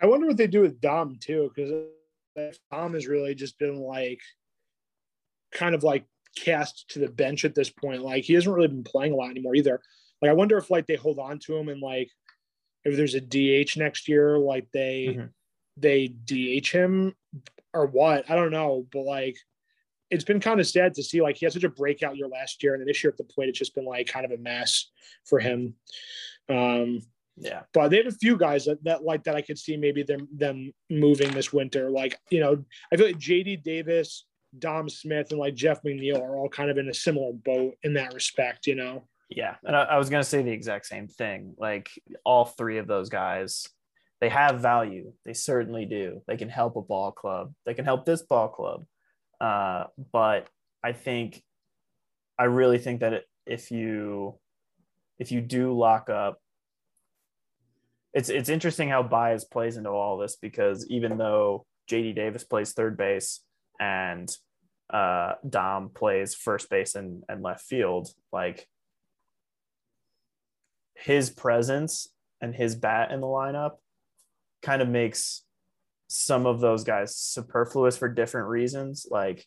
I 0.00 0.06
wonder 0.06 0.26
what 0.26 0.36
they 0.36 0.46
do 0.46 0.60
with 0.60 0.80
Dom 0.80 1.16
too, 1.18 1.50
because 1.54 2.52
Dom 2.70 2.94
has 2.94 3.06
really 3.06 3.34
just 3.34 3.58
been 3.58 3.76
like 3.76 4.20
kind 5.52 5.74
of 5.74 5.82
like 5.82 6.04
cast 6.36 6.90
to 6.90 6.98
the 6.98 7.08
bench 7.08 7.44
at 7.46 7.54
this 7.54 7.70
point. 7.70 8.02
Like 8.02 8.24
he 8.24 8.34
hasn't 8.34 8.54
really 8.54 8.68
been 8.68 8.84
playing 8.84 9.12
a 9.12 9.16
lot 9.16 9.30
anymore 9.30 9.54
either. 9.54 9.80
Like 10.20 10.30
I 10.30 10.34
wonder 10.34 10.58
if 10.58 10.70
like 10.70 10.86
they 10.86 10.96
hold 10.96 11.18
on 11.18 11.38
to 11.40 11.56
him 11.56 11.68
and 11.70 11.80
like 11.80 12.10
if 12.84 12.94
there's 12.96 13.14
a 13.14 13.20
DH 13.20 13.76
next 13.78 14.06
year, 14.06 14.38
like 14.38 14.70
they 14.72 15.06
Mhm. 15.16 15.30
they 15.78 16.08
DH 16.08 16.70
him 16.70 17.14
or 17.72 17.86
what? 17.86 18.30
I 18.30 18.34
don't 18.36 18.50
know, 18.52 18.86
but 18.92 19.02
like 19.02 19.38
it's 20.10 20.24
been 20.24 20.40
kind 20.40 20.60
of 20.60 20.66
sad 20.66 20.94
to 20.94 21.02
see 21.02 21.20
like 21.20 21.36
he 21.36 21.46
had 21.46 21.52
such 21.52 21.64
a 21.64 21.68
breakout 21.68 22.16
year 22.16 22.28
last 22.28 22.62
year, 22.62 22.74
and 22.74 22.80
then 22.80 22.86
this 22.86 23.02
year 23.02 23.10
at 23.10 23.16
the 23.16 23.24
point 23.24 23.48
it's 23.48 23.58
just 23.58 23.74
been 23.74 23.84
like 23.84 24.06
kind 24.06 24.24
of 24.24 24.32
a 24.32 24.38
mess 24.38 24.90
for 25.24 25.38
him. 25.38 25.74
Um, 26.48 27.00
Yeah. 27.36 27.62
but 27.72 27.88
they 27.88 27.98
have 27.98 28.06
a 28.06 28.12
few 28.12 28.36
guys 28.36 28.64
that, 28.66 28.82
that 28.84 29.02
like 29.04 29.24
that 29.24 29.34
I 29.36 29.42
could 29.42 29.58
see 29.58 29.76
maybe 29.76 30.02
them 30.02 30.28
them 30.32 30.72
moving 30.90 31.30
this 31.32 31.52
winter. 31.52 31.90
Like 31.90 32.18
you 32.30 32.40
know, 32.40 32.64
I 32.92 32.96
feel 32.96 33.06
like 33.06 33.18
JD 33.18 33.62
Davis, 33.62 34.24
Dom 34.58 34.88
Smith, 34.88 35.30
and 35.30 35.40
like 35.40 35.54
Jeff 35.54 35.82
McNeil 35.82 36.20
are 36.20 36.36
all 36.36 36.48
kind 36.48 36.70
of 36.70 36.78
in 36.78 36.88
a 36.88 36.94
similar 36.94 37.32
boat 37.32 37.74
in 37.82 37.94
that 37.94 38.14
respect. 38.14 38.66
You 38.66 38.76
know, 38.76 39.08
Yeah. 39.28 39.56
And 39.64 39.74
I, 39.76 39.82
I 39.82 39.98
was 39.98 40.08
going 40.08 40.22
to 40.22 40.28
say 40.28 40.42
the 40.42 40.50
exact 40.52 40.86
same 40.86 41.08
thing. 41.08 41.54
Like 41.58 41.88
all 42.24 42.44
three 42.44 42.78
of 42.78 42.86
those 42.86 43.08
guys, 43.08 43.66
they 44.20 44.28
have 44.30 44.60
value. 44.60 45.12
They 45.24 45.34
certainly 45.34 45.84
do. 45.84 46.22
They 46.26 46.36
can 46.36 46.48
help 46.48 46.76
a 46.76 46.82
ball 46.82 47.10
club, 47.12 47.52
they 47.66 47.74
can 47.74 47.84
help 47.84 48.06
this 48.06 48.22
ball 48.22 48.48
club. 48.48 48.84
Uh, 49.40 49.84
but 50.12 50.48
I 50.82 50.92
think, 50.92 51.42
I 52.38 52.44
really 52.44 52.78
think 52.78 53.00
that 53.00 53.24
if 53.46 53.70
you, 53.70 54.38
if 55.18 55.32
you 55.32 55.40
do 55.40 55.76
lock 55.76 56.10
up, 56.10 56.40
it's 58.12 58.30
it's 58.30 58.48
interesting 58.48 58.88
how 58.88 59.02
bias 59.02 59.44
plays 59.44 59.76
into 59.76 59.90
all 59.90 60.16
this 60.16 60.36
because 60.36 60.88
even 60.88 61.18
though 61.18 61.66
JD 61.90 62.14
Davis 62.16 62.44
plays 62.44 62.72
third 62.72 62.96
base 62.96 63.42
and 63.78 64.34
uh, 64.90 65.32
Dom 65.48 65.90
plays 65.90 66.34
first 66.34 66.70
base 66.70 66.94
and, 66.94 67.22
and 67.28 67.42
left 67.42 67.62
field, 67.62 68.08
like 68.32 68.66
his 70.94 71.30
presence 71.30 72.08
and 72.40 72.54
his 72.54 72.74
bat 72.74 73.10
in 73.10 73.20
the 73.20 73.26
lineup 73.26 73.72
kind 74.62 74.80
of 74.80 74.88
makes 74.88 75.42
some 76.08 76.46
of 76.46 76.60
those 76.60 76.84
guys 76.84 77.16
superfluous 77.16 77.96
for 77.96 78.08
different 78.08 78.48
reasons. 78.48 79.06
Like 79.10 79.44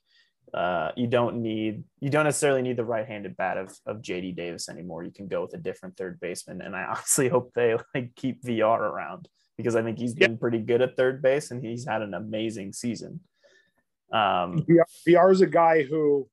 uh, 0.53 0.91
you 0.95 1.07
don't 1.07 1.41
need 1.41 1.83
you 1.99 2.09
don't 2.09 2.25
necessarily 2.25 2.61
need 2.61 2.77
the 2.77 2.85
right-handed 2.85 3.37
bat 3.37 3.57
of, 3.57 3.75
of 3.85 4.01
JD 4.01 4.35
Davis 4.35 4.69
anymore. 4.69 5.03
You 5.03 5.11
can 5.11 5.27
go 5.27 5.41
with 5.41 5.53
a 5.53 5.57
different 5.57 5.97
third 5.97 6.19
baseman. 6.19 6.61
And 6.61 6.75
I 6.75 6.83
honestly 6.89 7.29
hope 7.29 7.51
they 7.53 7.75
like 7.93 8.15
keep 8.15 8.43
Villar 8.43 8.81
around 8.81 9.27
because 9.57 9.75
I 9.75 9.83
think 9.83 9.99
he's 9.99 10.13
been 10.13 10.37
pretty 10.37 10.59
good 10.59 10.81
at 10.81 10.95
third 10.95 11.21
base 11.21 11.51
and 11.51 11.63
he's 11.63 11.85
had 11.85 12.01
an 12.01 12.13
amazing 12.13 12.73
season. 12.73 13.19
Um, 14.11 14.65
Villar, 14.67 14.85
Villar 15.05 15.31
is 15.31 15.41
a 15.41 15.47
guy 15.47 15.83
who 15.83 16.27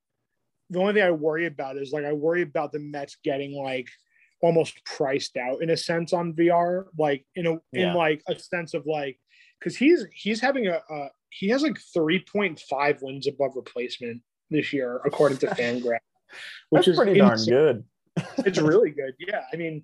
the 0.70 0.80
only 0.80 0.94
thing 0.94 1.02
I 1.02 1.10
worry 1.10 1.46
about 1.46 1.76
is 1.76 1.92
like 1.92 2.04
I 2.04 2.12
worry 2.12 2.42
about 2.42 2.72
the 2.72 2.78
Mets 2.78 3.16
getting 3.22 3.52
like 3.52 3.88
almost 4.42 4.84
priced 4.84 5.36
out 5.36 5.62
in 5.62 5.70
a 5.70 5.76
sense 5.76 6.12
on 6.12 6.34
Villar, 6.34 6.88
like 6.98 7.24
in 7.34 7.46
a 7.46 7.58
yeah. 7.72 7.90
in 7.90 7.94
like 7.94 8.22
a 8.28 8.38
sense 8.38 8.74
of 8.74 8.86
like 8.86 9.18
because 9.66 9.76
he's 9.76 10.06
he's 10.12 10.40
having 10.40 10.68
a, 10.68 10.80
a 10.88 11.08
he 11.30 11.48
has 11.48 11.62
like 11.62 11.76
three 11.92 12.20
point 12.20 12.60
five 12.70 13.02
wins 13.02 13.26
above 13.26 13.56
replacement 13.56 14.22
this 14.48 14.72
year 14.72 15.00
according 15.04 15.38
to 15.38 15.46
Fangraph, 15.56 15.98
which 16.70 16.86
is 16.86 16.96
pretty 16.96 17.18
darn 17.18 17.44
good. 17.44 17.84
it's 18.38 18.58
really 18.60 18.90
good. 18.90 19.14
Yeah, 19.18 19.42
I 19.52 19.56
mean, 19.56 19.82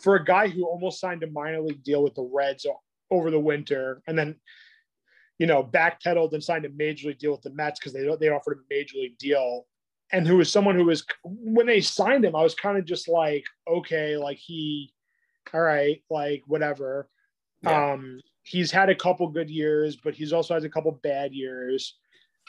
for 0.00 0.14
a 0.14 0.24
guy 0.24 0.46
who 0.46 0.64
almost 0.64 1.00
signed 1.00 1.24
a 1.24 1.26
minor 1.26 1.60
league 1.60 1.82
deal 1.82 2.04
with 2.04 2.14
the 2.14 2.22
Reds 2.22 2.66
over 3.10 3.32
the 3.32 3.40
winter 3.40 4.00
and 4.06 4.16
then 4.16 4.36
you 5.38 5.46
know, 5.46 5.62
backpedaled 5.62 6.32
and 6.32 6.42
signed 6.42 6.64
a 6.64 6.70
major 6.70 7.08
league 7.08 7.18
deal 7.18 7.32
with 7.32 7.42
the 7.42 7.50
Mets 7.50 7.78
because 7.78 7.92
they 7.92 8.08
they 8.18 8.30
offered 8.30 8.58
a 8.58 8.74
major 8.74 8.98
league 8.98 9.18
deal, 9.18 9.66
and 10.12 10.26
who 10.26 10.36
was 10.36 10.50
someone 10.50 10.76
who 10.76 10.84
was 10.84 11.04
when 11.24 11.66
they 11.66 11.80
signed 11.80 12.24
him, 12.24 12.36
I 12.36 12.42
was 12.42 12.54
kind 12.54 12.78
of 12.78 12.84
just 12.84 13.08
like, 13.08 13.44
okay, 13.68 14.16
like 14.16 14.38
he, 14.38 14.94
all 15.52 15.60
right, 15.60 16.02
like 16.08 16.42
whatever. 16.46 17.08
Yeah. 17.62 17.92
Um, 17.92 18.20
he's 18.46 18.70
had 18.70 18.88
a 18.88 18.94
couple 18.94 19.28
good 19.28 19.50
years, 19.50 19.96
but 19.96 20.14
he's 20.14 20.32
also 20.32 20.54
has 20.54 20.64
a 20.64 20.68
couple 20.68 20.92
bad 21.02 21.32
years. 21.32 21.96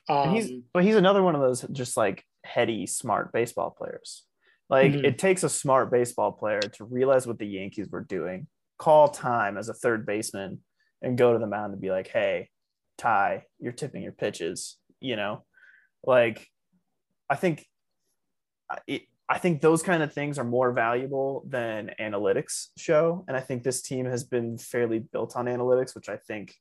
Um, 0.07 0.33
he's 0.33 0.51
but 0.73 0.83
he's 0.83 0.95
another 0.95 1.23
one 1.23 1.35
of 1.35 1.41
those 1.41 1.65
just 1.71 1.97
like 1.97 2.23
heady, 2.43 2.85
smart 2.85 3.33
baseball 3.33 3.71
players. 3.71 4.23
Like 4.69 4.91
mm-hmm. 4.91 5.05
it 5.05 5.17
takes 5.17 5.43
a 5.43 5.49
smart 5.49 5.91
baseball 5.91 6.31
player 6.31 6.59
to 6.59 6.85
realize 6.85 7.25
what 7.25 7.39
the 7.39 7.47
Yankees 7.47 7.89
were 7.89 8.03
doing, 8.03 8.47
call 8.77 9.07
time 9.09 9.57
as 9.57 9.69
a 9.69 9.73
third 9.73 10.05
baseman, 10.05 10.59
and 11.01 11.17
go 11.17 11.33
to 11.33 11.39
the 11.39 11.47
mound 11.47 11.73
and 11.73 11.81
be 11.81 11.89
like, 11.89 12.07
"Hey, 12.07 12.49
Ty, 12.97 13.45
you're 13.59 13.73
tipping 13.73 14.03
your 14.03 14.11
pitches, 14.11 14.77
you 14.99 15.15
know, 15.15 15.45
like 16.05 16.47
I 17.29 17.35
think 17.35 17.65
it, 18.85 19.03
I 19.29 19.37
think 19.39 19.61
those 19.61 19.83
kind 19.83 20.01
of 20.03 20.13
things 20.13 20.39
are 20.39 20.45
more 20.45 20.71
valuable 20.71 21.43
than 21.47 21.91
analytics 21.99 22.67
show. 22.77 23.25
And 23.27 23.35
I 23.35 23.41
think 23.41 23.63
this 23.63 23.81
team 23.81 24.05
has 24.05 24.23
been 24.23 24.57
fairly 24.57 24.99
built 24.99 25.35
on 25.35 25.45
analytics, 25.47 25.93
which 25.95 26.07
I 26.07 26.15
think, 26.15 26.55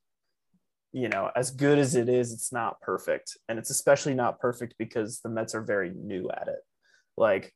you 0.92 1.08
know, 1.08 1.30
as 1.36 1.52
good 1.52 1.78
as 1.78 1.94
it 1.94 2.08
is, 2.08 2.32
it's 2.32 2.52
not 2.52 2.80
perfect. 2.80 3.36
And 3.48 3.58
it's 3.58 3.70
especially 3.70 4.14
not 4.14 4.40
perfect 4.40 4.74
because 4.78 5.20
the 5.20 5.28
Mets 5.28 5.54
are 5.54 5.62
very 5.62 5.90
new 5.94 6.28
at 6.30 6.48
it. 6.48 6.58
Like 7.16 7.52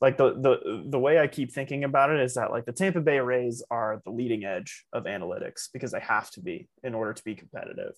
like 0.00 0.16
the 0.16 0.34
the 0.34 0.82
the 0.88 0.98
way 0.98 1.20
I 1.20 1.28
keep 1.28 1.52
thinking 1.52 1.84
about 1.84 2.10
it 2.10 2.18
is 2.18 2.34
that 2.34 2.50
like 2.50 2.64
the 2.64 2.72
Tampa 2.72 3.00
Bay 3.00 3.20
Rays 3.20 3.62
are 3.70 4.02
the 4.04 4.10
leading 4.10 4.44
edge 4.44 4.84
of 4.92 5.04
analytics 5.04 5.68
because 5.72 5.92
they 5.92 6.00
have 6.00 6.28
to 6.32 6.40
be 6.40 6.68
in 6.82 6.92
order 6.92 7.12
to 7.12 7.24
be 7.24 7.36
competitive. 7.36 7.92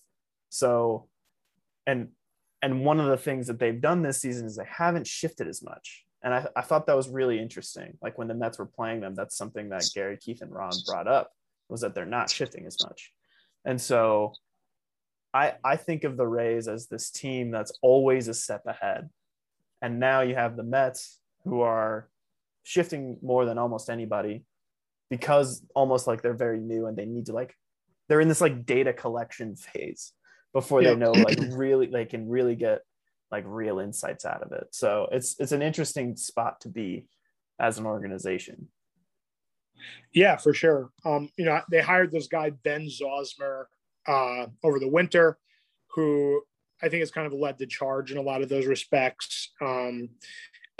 So 0.51 1.09
and 1.87 2.09
and 2.65 2.83
one 2.83 2.99
of 2.99 3.09
the 3.09 3.19
things 3.19 3.47
that 3.49 3.59
they've 3.59 3.79
done 3.79 4.01
this 4.01 4.23
season 4.23 4.47
is 4.47 4.57
they 4.57 4.65
haven't 4.67 5.07
shifted 5.07 5.47
as 5.49 5.63
much. 5.63 6.03
And 6.23 6.33
I, 6.33 6.47
I 6.57 6.63
thought 6.63 6.87
that 6.87 6.97
was 6.97 7.11
really 7.11 7.39
interesting. 7.39 7.99
Like 8.01 8.17
when 8.17 8.27
the 8.27 8.33
Mets 8.33 8.59
were 8.59 8.65
playing 8.65 9.03
them, 9.03 9.15
that's 9.15 9.37
something 9.37 9.69
that 9.69 9.87
Gary, 9.95 10.17
Keith, 10.17 10.41
and 10.41 10.51
Ron 10.51 10.73
brought 10.87 11.07
up 11.07 11.31
was 11.69 11.83
that 11.83 11.95
they're 11.95 12.07
not 12.07 12.31
shifting 12.31 12.65
as 12.65 12.79
much. 12.83 13.13
And 13.67 13.79
so 13.79 14.33
I 15.35 15.57
I 15.63 15.77
think 15.77 16.05
of 16.05 16.17
the 16.17 16.27
Rays 16.27 16.67
as 16.67 16.87
this 16.87 17.11
team 17.11 17.51
that's 17.51 17.79
always 17.83 18.29
a 18.29 18.35
step 18.35 18.63
ahead. 18.67 19.11
And 19.83 20.01
now 20.01 20.23
you 20.23 20.35
have 20.35 20.57
the 20.57 20.63
Mets 20.63 21.21
who 21.45 21.61
are 21.61 22.09
shifting 22.63 23.19
more 23.21 23.45
than 23.45 23.59
almost 23.59 23.91
anybody 23.91 24.47
because 25.11 25.63
almost 25.75 26.07
like 26.07 26.23
they're 26.23 26.33
very 26.33 26.61
new 26.61 26.87
and 26.87 26.97
they 26.97 27.05
need 27.05 27.27
to 27.27 27.35
like 27.35 27.55
they're 28.09 28.23
in 28.23 28.29
this 28.29 28.41
like 28.41 28.65
data 28.65 28.95
collection 28.95 29.55
phase 29.55 30.15
before 30.55 30.83
they 30.83 30.95
know 30.95 31.13
like 31.13 31.39
really 31.51 31.87
they 31.87 32.07
can 32.07 32.27
really 32.29 32.55
get 32.55 32.81
like 33.31 33.45
real 33.47 33.79
insights 33.79 34.25
out 34.25 34.43
of 34.43 34.53
it 34.53 34.69
so 34.71 35.09
it's 35.13 35.39
it's 35.39 35.53
an 35.53 35.61
interesting 35.61 36.17
spot 36.17 36.59
to 36.61 36.71
be 36.71 37.07
as 37.61 37.79
an 37.79 37.85
organization 37.85 38.69
yeah 40.15 40.37
for 40.37 40.55
sure 40.55 40.91
um 41.05 41.29
you 41.37 41.45
know 41.45 41.61
they 41.71 41.83
hired 41.83 42.11
this 42.11 42.29
guy 42.29 42.49
Ben 42.51 42.89
Zauzmer 42.89 43.65
uh 44.07 44.47
over 44.63 44.79
the 44.79 44.89
winter 44.89 45.39
who 45.89 46.41
i 46.83 46.89
think 46.89 47.01
has 47.01 47.11
kind 47.11 47.27
of 47.27 47.33
led 47.33 47.59
the 47.59 47.67
charge 47.67 48.11
in 48.11 48.19
a 48.19 48.23
lot 48.23 48.41
of 48.41 48.49
those 48.49 48.67
respects 48.67 49.51
um 49.61 50.09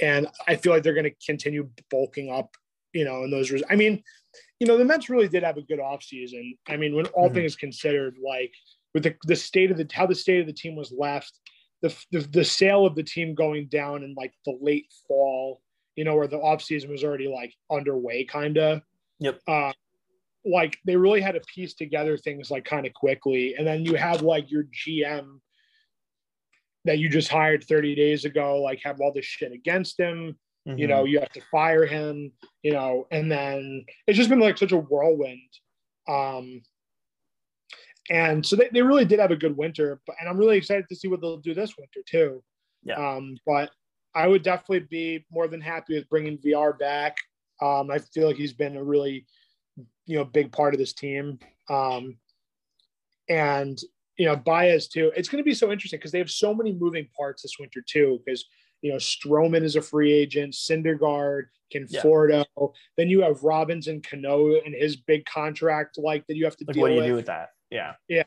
and 0.01 0.27
I 0.47 0.57
feel 0.57 0.73
like 0.73 0.83
they're 0.83 0.95
going 0.95 1.05
to 1.05 1.27
continue 1.27 1.69
bulking 1.91 2.31
up, 2.31 2.57
you 2.93 3.05
know, 3.05 3.25
in 3.25 3.31
those. 3.31 3.51
Res- 3.51 3.63
I 3.71 3.77
mean, 3.77 4.03
you 4.59 4.67
know, 4.67 4.77
the 4.77 4.85
Mets 4.85 5.09
really 5.09 5.29
did 5.29 5.43
have 5.43 5.57
a 5.57 5.63
good 5.63 5.79
offseason. 5.79 6.59
I 6.69 6.77
mean, 6.77 6.95
when 6.95 7.07
all 7.07 7.27
mm-hmm. 7.27 7.37
things 7.37 7.57
considered, 7.57 8.17
like 8.25 8.53
with 8.95 9.03
the, 9.03 9.15
the 9.25 9.37
state 9.37 9.71
of 9.71 9.77
the 9.77 9.89
how 9.93 10.07
the 10.07 10.15
state 10.15 10.41
of 10.41 10.47
the 10.47 10.53
team 10.53 10.77
was 10.77 10.93
left, 10.97 11.33
the, 11.83 11.95
the 12.13 12.21
the 12.21 12.45
sale 12.45 12.87
of 12.87 12.95
the 12.95 13.03
team 13.03 13.35
going 13.35 13.67
down 13.67 14.03
in 14.03 14.15
like 14.17 14.33
the 14.47 14.57
late 14.61 14.93
fall, 15.07 15.61
you 15.97 16.05
know, 16.05 16.17
where 16.17 16.29
the 16.29 16.39
offseason 16.39 16.89
was 16.89 17.05
already 17.05 17.29
like 17.29 17.53
underway, 17.71 18.25
kind 18.25 18.59
of. 18.59 18.81
Yep. 19.21 19.41
Uh, 19.47 19.73
like 20.47 20.77
they 20.85 20.97
really 20.97 21.23
had 21.23 21.33
to 21.33 21.41
piece 21.41 21.75
together 21.75 22.17
things 22.17 22.51
like 22.51 22.65
kind 22.65 22.87
of 22.87 22.93
quickly, 22.95 23.55
and 23.57 23.67
then 23.67 23.85
you 23.85 23.95
have 23.95 24.23
like 24.23 24.51
your 24.51 24.65
GM 24.65 25.41
that 26.85 26.99
you 26.99 27.09
just 27.09 27.29
hired 27.29 27.65
30 27.65 27.95
days 27.95 28.25
ago 28.25 28.61
like 28.61 28.81
have 28.85 29.01
all 29.01 29.13
this 29.13 29.25
shit 29.25 29.53
against 29.53 29.99
him 29.99 30.37
mm-hmm. 30.69 30.79
you 30.79 30.87
know 30.87 30.99
mm-hmm. 30.99 31.09
you 31.09 31.21
have 31.21 31.33
to 31.33 31.41
fire 31.51 31.87
him 31.87 32.31
you 32.63 32.73
know 32.73 33.07
and 33.11 33.31
then 33.31 33.85
it's 34.07 34.19
just 34.19 34.31
been 34.31 34.41
like 34.41 34.59
such 34.59 34.73
a 34.73 34.77
whirlwind 34.77 35.41
um 36.09 36.63
and 38.11 38.45
so 38.45 38.57
they, 38.57 38.69
they 38.73 38.83
really 38.83 39.05
did 39.05 39.19
have 39.19 39.31
a 39.31 39.37
good 39.37 39.57
winter 39.57 40.01
but 40.07 40.17
and 40.21 40.29
i'm 40.29 40.37
really 40.37 40.57
excited 40.57 40.85
to 40.89 40.97
see 40.97 41.09
what 41.09 41.21
they'll 41.21 41.39
do 41.39 41.55
this 41.55 41.75
winter 41.79 42.01
too 42.07 42.43
yeah 42.83 42.95
um 42.95 43.37
but 43.47 43.71
i 44.15 44.27
would 44.27 44.43
definitely 44.43 44.87
be 44.91 45.25
more 45.31 45.49
than 45.49 45.61
happy 45.61 45.95
with 45.95 46.09
bringing 46.09 46.39
Villar 46.39 46.75
back 46.75 47.17
um 47.63 47.91
i 47.91 47.99
feel 47.99 48.27
like 48.27 48.37
he's 48.37 48.53
been 48.53 48.77
a 48.77 48.85
really 48.85 49.27
you 50.07 50.17
know 50.17 50.25
big 50.25 50.53
part 50.53 50.75
of 50.75 50.81
this 50.81 50.93
team 50.93 51.39
um 51.71 52.17
and 53.29 53.81
you 54.17 54.27
know, 54.27 54.37
Baez 54.37 54.89
too. 54.89 55.13
It's 55.17 55.29
going 55.29 55.43
to 55.43 55.45
be 55.45 55.55
so 55.55 55.73
interesting 55.73 55.99
because 55.99 56.13
they 56.13 56.19
have 56.19 56.31
so 56.31 56.55
many 56.55 56.73
moving 56.73 57.09
parts 57.17 57.43
this 57.43 57.59
winter 57.59 57.83
too. 57.87 58.21
Because 58.25 58.45
you 58.83 58.91
know, 58.93 58.99
Stroman 58.99 59.63
is 59.63 59.77
a 59.77 59.83
free 59.83 60.13
agent, 60.13 60.53
Syndergaard, 60.53 61.45
Conforto. 61.75 62.45
Yeah. 62.57 62.67
Then 62.97 63.09
you 63.09 63.23
have 63.23 63.43
Robinson 63.43 64.03
Cano 64.03 64.55
and 64.65 64.75
his 64.75 64.97
big 64.97 65.25
contract, 65.25 65.99
like 65.99 66.27
that 66.27 66.37
you 66.37 66.45
have 66.45 66.57
to 66.59 66.65
like, 66.67 66.75
deal 66.75 66.83
What 66.83 66.89
do 66.89 66.95
you 66.95 67.01
with. 67.01 67.09
do 67.09 67.15
with 67.15 67.27
that? 67.27 67.51
Yeah. 67.75 67.95
Yeah. 68.09 68.23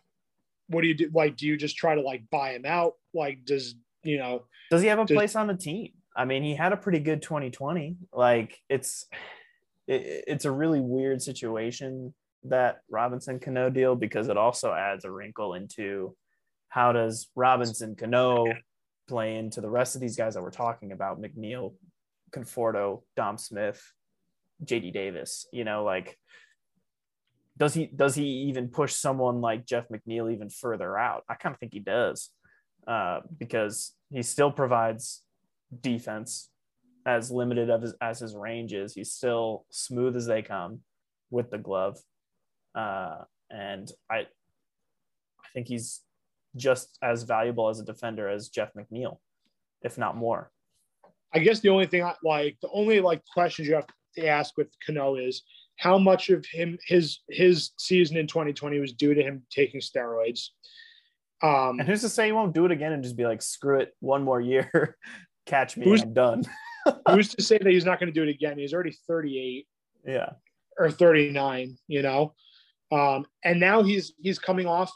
What 0.68 0.82
do 0.82 0.88
you 0.88 0.94
do? 0.94 1.10
Like, 1.14 1.38
do 1.38 1.48
you 1.48 1.56
just 1.56 1.78
try 1.78 1.96
to 1.96 2.02
like 2.02 2.30
buy 2.30 2.52
him 2.52 2.66
out? 2.66 2.94
Like, 3.14 3.46
does 3.46 3.76
you 4.04 4.18
know? 4.18 4.44
Does 4.70 4.82
he 4.82 4.90
have 4.90 5.00
a 5.00 5.06
does, 5.06 5.16
place 5.16 5.36
on 5.36 5.48
the 5.48 5.56
team? 5.56 5.94
I 6.16 6.26
mean, 6.26 6.44
he 6.44 6.54
had 6.54 6.74
a 6.74 6.78
pretty 6.78 7.00
good 7.00 7.22
2020. 7.22 7.96
Like, 8.12 8.60
it's 8.70 9.06
it, 9.88 10.26
it's 10.28 10.46
a 10.46 10.52
really 10.52 10.82
weird 10.82 11.22
situation 11.22 12.14
that 12.44 12.82
Robinson 12.90 13.40
Cano 13.40 13.70
deal 13.70 13.96
because 13.96 14.28
it 14.28 14.38
also 14.38 14.74
adds 14.74 15.06
a 15.06 15.12
wrinkle 15.12 15.54
into 15.54 16.16
how 16.68 16.92
does 16.92 17.30
Robinson 17.34 17.96
Cano 17.96 18.46
play 19.08 19.38
into 19.38 19.62
the 19.62 19.70
rest 19.70 19.96
of 19.96 20.02
these 20.02 20.18
guys 20.18 20.34
that 20.34 20.44
we're 20.44 20.52
talking 20.52 20.92
about 20.92 21.22
McNeil, 21.22 21.74
Conforto, 22.32 23.04
Dom 23.16 23.38
Smith, 23.38 23.82
JD 24.66 24.92
Davis, 24.92 25.48
you 25.54 25.64
know, 25.64 25.86
like 25.86 26.18
does 27.58 27.74
he 27.74 27.88
does 27.88 28.16
he 28.16 28.24
even 28.24 28.70
push 28.70 28.94
someone 28.94 29.42
like 29.42 29.66
Jeff 29.66 29.90
McNeil 29.90 30.32
even 30.32 30.50
further 30.50 30.98
out? 30.98 31.24
I 31.30 31.36
kind 31.36 31.54
of 31.54 31.60
think 31.60 31.74
he 31.74 31.80
does. 31.80 32.30
Uh, 32.88 33.20
because 33.38 33.94
he 34.14 34.24
still 34.24 34.52
provides 34.52 35.22
defense 35.82 36.50
as 37.06 37.30
limited 37.30 37.70
of 37.70 37.82
his, 37.82 37.94
as 38.02 38.20
his 38.20 38.34
range 38.34 38.74
is. 38.74 38.94
He's 38.94 39.12
still 39.12 39.66
smooth 39.70 40.16
as 40.16 40.26
they 40.26 40.42
come 40.42 40.80
with 41.30 41.50
the 41.52 41.58
glove. 41.58 41.98
Uh, 42.74 43.24
and 43.50 43.92
I, 44.10 44.20
I 44.20 45.48
think 45.54 45.68
he's 45.68 46.02
just 46.56 46.98
as 47.02 47.24
valuable 47.24 47.68
as 47.68 47.82
a 47.82 47.86
defender 47.86 48.30
as 48.30 48.48
Jeff 48.50 48.70
McNeil, 48.74 49.18
if 49.82 49.98
not 49.98 50.16
more. 50.16 50.50
I 51.34 51.40
guess 51.40 51.60
the 51.60 51.70
only 51.70 51.88
thing 51.88 52.04
I 52.04 52.16
like, 52.24 52.58
the 52.62 52.70
only 52.72 53.02
like 53.02 53.22
questions 53.34 53.68
you 53.68 53.76
have 53.76 53.88
to 54.16 54.28
ask 54.28 54.56
with 54.58 54.70
Cano 54.86 55.16
is 55.16 55.44
how 55.78 55.98
much 55.98 56.30
of 56.30 56.46
him 56.46 56.78
his 56.86 57.20
his 57.30 57.72
season 57.78 58.18
in 58.18 58.28
2020 58.28 58.80
was 58.80 58.94
due 58.94 59.14
to 59.14 59.22
him 59.24 59.44
taking 59.50 59.80
steroids, 59.80 60.50
Um, 61.44 61.80
And 61.80 61.88
who's 61.88 62.02
to 62.02 62.10
say 62.10 62.26
he 62.28 62.32
won't 62.32 62.54
do 62.56 62.66
it 62.66 62.72
again 62.72 62.94
and 62.94 63.04
just 63.04 63.16
be 63.16 63.26
like, 63.26 63.42
screw 63.42 63.80
it, 63.80 63.94
one 64.00 64.24
more 64.24 64.42
year, 64.42 64.98
catch 65.46 65.78
me, 65.78 65.86
Who's- 65.86 66.02
I'm 66.04 66.14
done. 66.14 66.44
who's 67.10 67.30
to 67.36 67.44
say 67.44 67.58
that 67.58 67.68
he's 67.72 67.86
not 67.86 68.00
going 68.00 68.12
to 68.12 68.18
do 68.20 68.24
it 68.28 68.30
again? 68.34 68.58
He's 68.58 68.74
already 68.74 68.96
38 69.08 69.68
Yeah. 70.06 70.30
or 70.80 70.90
39, 70.90 71.78
you 71.88 72.02
know. 72.02 72.34
Um, 72.92 73.26
and 73.44 73.60
now 73.60 73.84
he's 73.84 74.14
he's 74.22 74.40
coming 74.40 74.66
off 74.66 74.92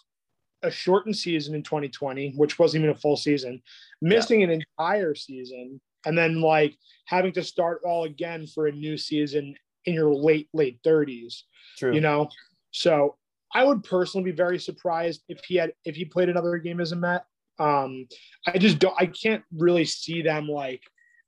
a 0.64 0.72
shortened 0.72 1.18
season 1.18 1.54
in 1.56 1.64
2020, 1.64 2.34
which 2.38 2.58
wasn't 2.58 2.84
even 2.84 2.96
a 2.96 3.00
full 3.00 3.18
season, 3.18 3.62
missing 4.02 4.42
an 4.44 4.50
entire 4.52 5.14
season, 5.16 5.82
and 6.06 6.18
then 6.18 6.40
like 6.40 6.78
having 7.06 7.34
to 7.34 7.44
start 7.44 7.82
all 7.84 8.06
again 8.06 8.48
for 8.48 8.68
a 8.68 8.72
new 8.72 8.96
season 8.98 9.54
in 9.86 9.94
your 9.94 10.14
late 10.14 10.50
late 10.54 10.80
30s. 10.84 11.42
True. 11.78 11.94
You 11.94 12.02
know, 12.02 12.30
so 12.72 13.18
I 13.54 13.64
would 13.64 13.84
personally 13.84 14.32
be 14.32 14.36
very 14.36 14.60
surprised 14.60 15.24
if 15.28 15.40
he 15.46 15.56
had 15.56 15.74
if 15.86 15.96
he 15.96 16.06
played 16.06 16.30
another 16.30 16.58
game 16.58 16.80
as 16.80 16.92
a 16.92 16.96
Met. 16.96 17.26
Um, 17.60 18.08
I 18.48 18.58
just 18.58 18.80
don't. 18.80 18.96
I 18.98 19.06
can't 19.06 19.44
really 19.56 19.86
see 19.86 20.22
them 20.22 20.48
like 20.48 20.82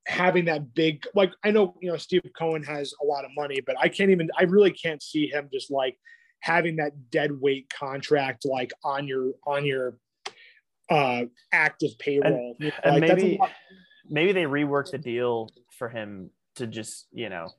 having 0.06 0.46
that 0.46 0.74
big 0.74 1.06
like 1.16 1.32
I 1.44 1.52
know 1.52 1.76
you 1.82 1.90
know 1.90 1.98
Steve 1.98 2.24
Cohen 2.38 2.64
has 2.64 2.94
a 3.02 3.06
lot 3.06 3.26
of 3.26 3.32
money, 3.36 3.62
but 3.66 3.76
I 3.80 3.90
can't 3.90 4.10
even 4.10 4.30
I 4.38 4.44
really 4.44 4.72
can't 4.72 5.02
see 5.02 5.28
him 5.28 5.50
just 5.52 5.72
like 5.72 5.98
having 6.40 6.78
that 6.78 7.10
dead 7.10 7.32
weight 7.40 7.70
contract 7.70 8.46
like 8.46 8.72
on 8.84 9.08
your 9.08 9.32
on 9.46 9.66
your 9.66 9.98
uh 10.90 11.24
active 11.52 11.92
payroll. 12.00 12.56
And 12.60 12.72
like, 12.86 13.08
that's 13.08 13.22
maybe 13.24 13.38
lot- 13.38 13.52
maybe 14.10 14.32
they 14.32 14.44
reworked 14.44 14.92
the 14.92 14.98
deal 14.98 15.50
for 15.78 15.90
him 15.90 16.30
to 16.56 16.68
just 16.68 17.08
you 17.12 17.30
know 17.30 17.50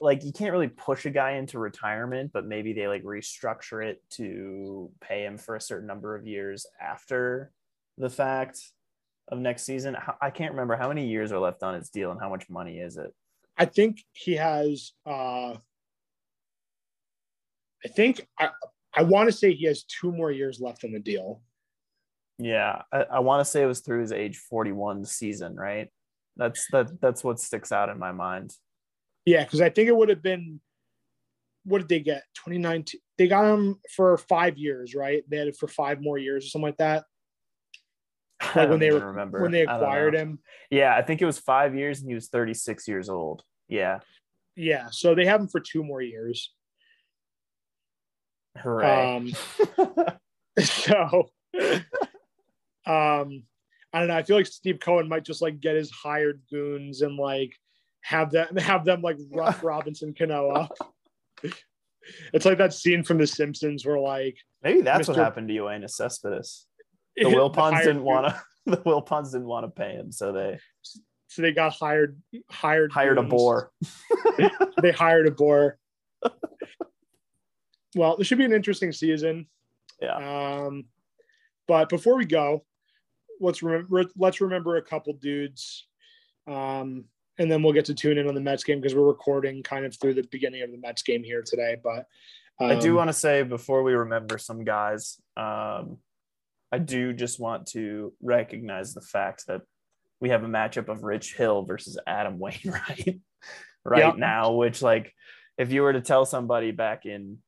like 0.00 0.24
you 0.24 0.32
can't 0.32 0.52
really 0.52 0.68
push 0.68 1.04
a 1.06 1.10
guy 1.10 1.32
into 1.32 1.58
retirement 1.58 2.30
but 2.32 2.46
maybe 2.46 2.72
they 2.72 2.86
like 2.86 3.02
restructure 3.02 3.84
it 3.84 4.02
to 4.10 4.90
pay 5.00 5.24
him 5.24 5.36
for 5.36 5.56
a 5.56 5.60
certain 5.60 5.86
number 5.86 6.14
of 6.14 6.26
years 6.26 6.66
after 6.80 7.50
the 7.98 8.10
fact 8.10 8.60
of 9.28 9.38
next 9.38 9.62
season. 9.64 9.96
I 10.20 10.30
can't 10.30 10.52
remember 10.52 10.76
how 10.76 10.88
many 10.88 11.06
years 11.06 11.32
are 11.32 11.38
left 11.38 11.62
on 11.62 11.74
his 11.74 11.88
deal 11.88 12.10
and 12.10 12.20
how 12.20 12.28
much 12.28 12.50
money 12.50 12.78
is 12.78 12.96
it. 12.96 13.14
I 13.56 13.64
think 13.64 14.02
he 14.12 14.34
has 14.34 14.92
uh 15.06 15.54
I 17.84 17.88
think 17.88 18.26
I 18.38 18.50
I 18.94 19.02
want 19.02 19.28
to 19.28 19.32
say 19.36 19.52
he 19.52 19.66
has 19.66 19.84
two 19.84 20.12
more 20.12 20.30
years 20.30 20.60
left 20.60 20.84
on 20.84 20.92
the 20.92 21.00
deal. 21.00 21.40
yeah 22.38 22.82
i, 22.92 23.02
I 23.02 23.18
want 23.20 23.40
to 23.40 23.44
say 23.44 23.62
it 23.62 23.66
was 23.66 23.80
through 23.80 24.00
his 24.00 24.12
age 24.12 24.36
41 24.38 25.04
season 25.04 25.54
right? 25.56 25.88
That's 26.36 26.66
that 26.72 27.00
that's 27.00 27.22
what 27.22 27.38
sticks 27.38 27.70
out 27.70 27.88
in 27.88 27.98
my 27.98 28.10
mind 28.12 28.52
Yeah, 29.24 29.44
because 29.44 29.60
I 29.60 29.70
think 29.70 29.88
it 29.88 29.96
would 29.96 30.08
have 30.08 30.22
been 30.22 30.60
what 31.64 31.78
did 31.78 31.88
they 31.88 32.00
get? 32.00 32.24
2019. 32.34 33.00
They 33.16 33.26
got 33.26 33.52
him 33.52 33.80
for 33.94 34.18
five 34.18 34.58
years, 34.58 34.94
right? 34.94 35.22
They 35.28 35.38
had 35.38 35.48
it 35.48 35.56
for 35.56 35.66
five 35.66 36.00
more 36.02 36.18
years 36.18 36.44
or 36.44 36.48
something 36.48 36.66
like 36.66 36.76
that. 36.76 37.04
I 38.40 38.46
Like 38.46 38.54
don't 38.54 38.70
when 38.70 38.80
they 38.80 38.86
even 38.88 39.00
were 39.00 39.06
remember 39.08 39.40
when 39.40 39.50
they 39.52 39.62
acquired 39.62 40.14
him. 40.14 40.40
Yeah, 40.70 40.94
I 40.94 41.02
think 41.02 41.22
it 41.22 41.26
was 41.26 41.38
five 41.38 41.74
years 41.74 42.00
and 42.00 42.08
he 42.08 42.14
was 42.14 42.28
36 42.28 42.86
years 42.86 43.08
old. 43.08 43.42
Yeah. 43.68 44.00
Yeah, 44.56 44.88
so 44.90 45.14
they 45.14 45.24
have 45.26 45.40
him 45.40 45.48
for 45.48 45.60
two 45.60 45.82
more 45.82 46.02
years. 46.02 46.52
Hooray. 48.58 49.16
Um, 49.16 49.32
so 50.60 51.30
um 52.86 53.44
I 53.92 54.00
don't 54.00 54.08
know. 54.08 54.16
I 54.16 54.22
feel 54.24 54.36
like 54.36 54.46
Steve 54.46 54.80
Cohen 54.80 55.08
might 55.08 55.24
just 55.24 55.40
like 55.40 55.60
get 55.60 55.76
his 55.76 55.90
hired 55.90 56.42
goons 56.50 57.02
and 57.02 57.16
like 57.16 57.54
have 58.04 58.30
them 58.30 58.56
have 58.58 58.84
them 58.84 59.00
like 59.02 59.16
rough 59.30 59.64
Robinson 59.64 60.14
Cano. 60.14 60.68
It's 62.34 62.44
like 62.44 62.58
that 62.58 62.74
scene 62.74 63.02
from 63.02 63.16
The 63.16 63.26
Simpsons 63.26 63.86
where 63.86 63.98
like 63.98 64.36
Maybe 64.62 64.82
that's 64.82 65.08
what 65.08 65.16
happened 65.16 65.48
to 65.48 65.54
Yoenis 65.54 65.92
Cespedes. 65.92 66.66
The 67.16 67.24
Wilpons 67.24 67.72
hired 67.72 67.84
didn't 67.86 68.02
want 68.04 68.26
to. 68.26 68.42
The 68.66 68.76
Wilpons 68.76 69.32
didn't 69.32 69.46
want 69.46 69.64
to 69.64 69.70
pay 69.70 69.92
him, 69.92 70.12
so 70.12 70.30
they 70.30 70.58
So 71.28 71.40
they 71.40 71.52
got 71.52 71.72
hired 71.72 72.20
hired 72.50 72.92
hired 72.92 73.16
a 73.16 73.22
goons. 73.22 73.30
boar. 73.30 73.70
They 74.82 74.90
hired 74.92 75.26
a 75.28 75.30
boar. 75.30 75.78
well, 77.96 78.18
this 78.18 78.26
should 78.26 78.36
be 78.36 78.44
an 78.44 78.52
interesting 78.52 78.92
season. 78.92 79.46
Yeah. 80.02 80.16
Um, 80.66 80.84
but 81.66 81.88
before 81.88 82.16
we 82.16 82.26
go, 82.26 82.66
let's 83.40 83.62
remember 83.62 84.04
let's 84.16 84.42
remember 84.42 84.76
a 84.76 84.82
couple 84.82 85.14
dudes. 85.14 85.86
Um, 86.46 87.04
and 87.38 87.50
then 87.50 87.62
we'll 87.62 87.72
get 87.72 87.86
to 87.86 87.94
tune 87.94 88.18
in 88.18 88.28
on 88.28 88.34
the 88.34 88.40
Mets 88.40 88.64
game 88.64 88.80
because 88.80 88.94
we're 88.94 89.06
recording 89.06 89.62
kind 89.62 89.84
of 89.84 89.94
through 89.98 90.14
the 90.14 90.26
beginning 90.30 90.62
of 90.62 90.70
the 90.70 90.78
Mets 90.78 91.02
game 91.02 91.24
here 91.24 91.42
today. 91.44 91.76
But 91.82 92.06
I 92.60 92.78
do 92.78 92.90
um, 92.90 92.96
want 92.96 93.08
to 93.08 93.14
say 93.14 93.42
before 93.42 93.82
we 93.82 93.94
remember 93.94 94.38
some 94.38 94.64
guys, 94.64 95.20
um, 95.36 95.98
I 96.70 96.78
do 96.78 97.12
just 97.12 97.40
want 97.40 97.66
to 97.68 98.12
recognize 98.22 98.94
the 98.94 99.00
fact 99.00 99.46
that 99.48 99.62
we 100.20 100.30
have 100.30 100.44
a 100.44 100.48
matchup 100.48 100.88
of 100.88 101.02
Rich 101.02 101.34
Hill 101.34 101.64
versus 101.64 101.98
Adam 102.06 102.38
Wainwright 102.38 103.20
right 103.84 103.98
Yeah. 103.98 104.12
now, 104.16 104.52
which 104.52 104.80
like 104.82 105.12
if 105.58 105.72
you 105.72 105.82
were 105.82 105.92
to 105.92 106.00
tell 106.00 106.24
somebody 106.24 106.70
back 106.70 107.06
in 107.06 107.38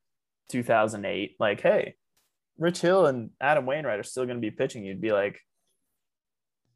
2008, 0.51 1.37
like, 1.39 1.61
hey, 1.61 1.95
Rich 2.59 2.81
Hill 2.81 3.07
and 3.07 3.31
Adam 3.41 3.67
Wainwright 3.67 3.99
are 4.01 4.05
still 4.05 4.25
going 4.25 4.37
to 4.37 4.41
be 4.41 4.51
pitching, 4.51 4.85
you'd 4.85 5.01
be 5.01 5.13
like, 5.13 5.41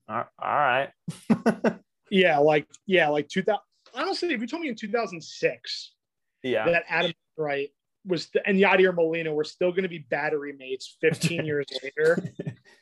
all 0.08 0.24
all 0.38 0.54
right. 0.56 0.90
yeah, 2.10 2.38
like 2.38 2.66
yeah, 2.86 3.08
like 3.08 3.28
2000. 3.28 3.58
Honestly, 3.94 4.32
if 4.34 4.40
you 4.40 4.46
told 4.46 4.62
me 4.62 4.68
in 4.68 4.76
2006 4.76 5.94
yeah. 6.42 6.64
that 6.66 6.84
Adam 6.88 7.12
Wainwright 7.36 7.70
was 8.06 8.28
and 8.46 8.58
Yadier 8.58 8.94
Molina 8.94 9.32
were 9.32 9.44
still 9.44 9.70
going 9.70 9.82
to 9.82 9.88
be 9.88 9.98
battery 9.98 10.54
mates 10.58 10.96
15 11.00 11.44
years 11.46 11.66
later, 11.82 12.18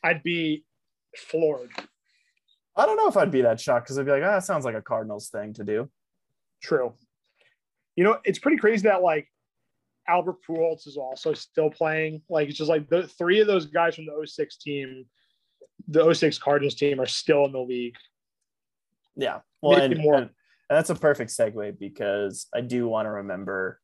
I'd 0.02 0.22
be 0.22 0.64
floored. 1.16 1.70
I 2.76 2.86
don't 2.86 2.96
know 2.96 3.08
if 3.08 3.16
I'd 3.16 3.30
be 3.30 3.42
that 3.42 3.60
shocked 3.60 3.86
because 3.86 3.98
I'd 3.98 4.06
be 4.06 4.12
like, 4.12 4.22
oh, 4.22 4.30
that 4.30 4.44
sounds 4.44 4.64
like 4.64 4.76
a 4.76 4.82
Cardinals 4.82 5.28
thing 5.30 5.52
to 5.54 5.64
do. 5.64 5.90
True. 6.62 6.94
You 7.96 8.04
know, 8.04 8.18
it's 8.24 8.38
pretty 8.38 8.58
crazy 8.58 8.86
that 8.86 9.02
like 9.02 9.28
Albert 10.08 10.36
Pujols 10.48 10.86
is 10.86 10.96
also 10.96 11.34
still 11.34 11.70
playing. 11.70 12.22
Like 12.30 12.48
it's 12.48 12.58
just 12.58 12.70
like 12.70 12.88
the 12.88 13.08
three 13.08 13.40
of 13.40 13.46
those 13.46 13.66
guys 13.66 13.96
from 13.96 14.06
the 14.06 14.26
06 14.26 14.56
team, 14.58 15.06
the 15.88 16.14
06 16.14 16.38
Cardinals 16.38 16.76
team 16.76 17.00
are 17.00 17.06
still 17.06 17.44
in 17.46 17.52
the 17.52 17.58
league. 17.58 17.96
Yeah. 19.18 19.40
Well, 19.60 19.80
and, 19.80 19.98
more. 19.98 20.14
and 20.14 20.30
that's 20.70 20.90
a 20.90 20.94
perfect 20.94 21.30
segue 21.30 21.78
because 21.78 22.46
I 22.54 22.62
do 22.62 22.88
want 22.88 23.06
to 23.06 23.10
remember 23.10 23.80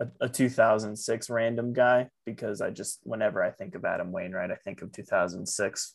a, 0.00 0.08
a 0.20 0.28
2006 0.28 1.30
random 1.30 1.72
guy 1.72 2.08
because 2.26 2.60
I 2.60 2.70
just, 2.70 2.98
whenever 3.04 3.42
I 3.42 3.50
think 3.50 3.74
of 3.74 3.84
Adam 3.84 4.12
Wainwright, 4.12 4.50
I 4.50 4.56
think 4.56 4.82
of 4.82 4.92
2006 4.92 5.94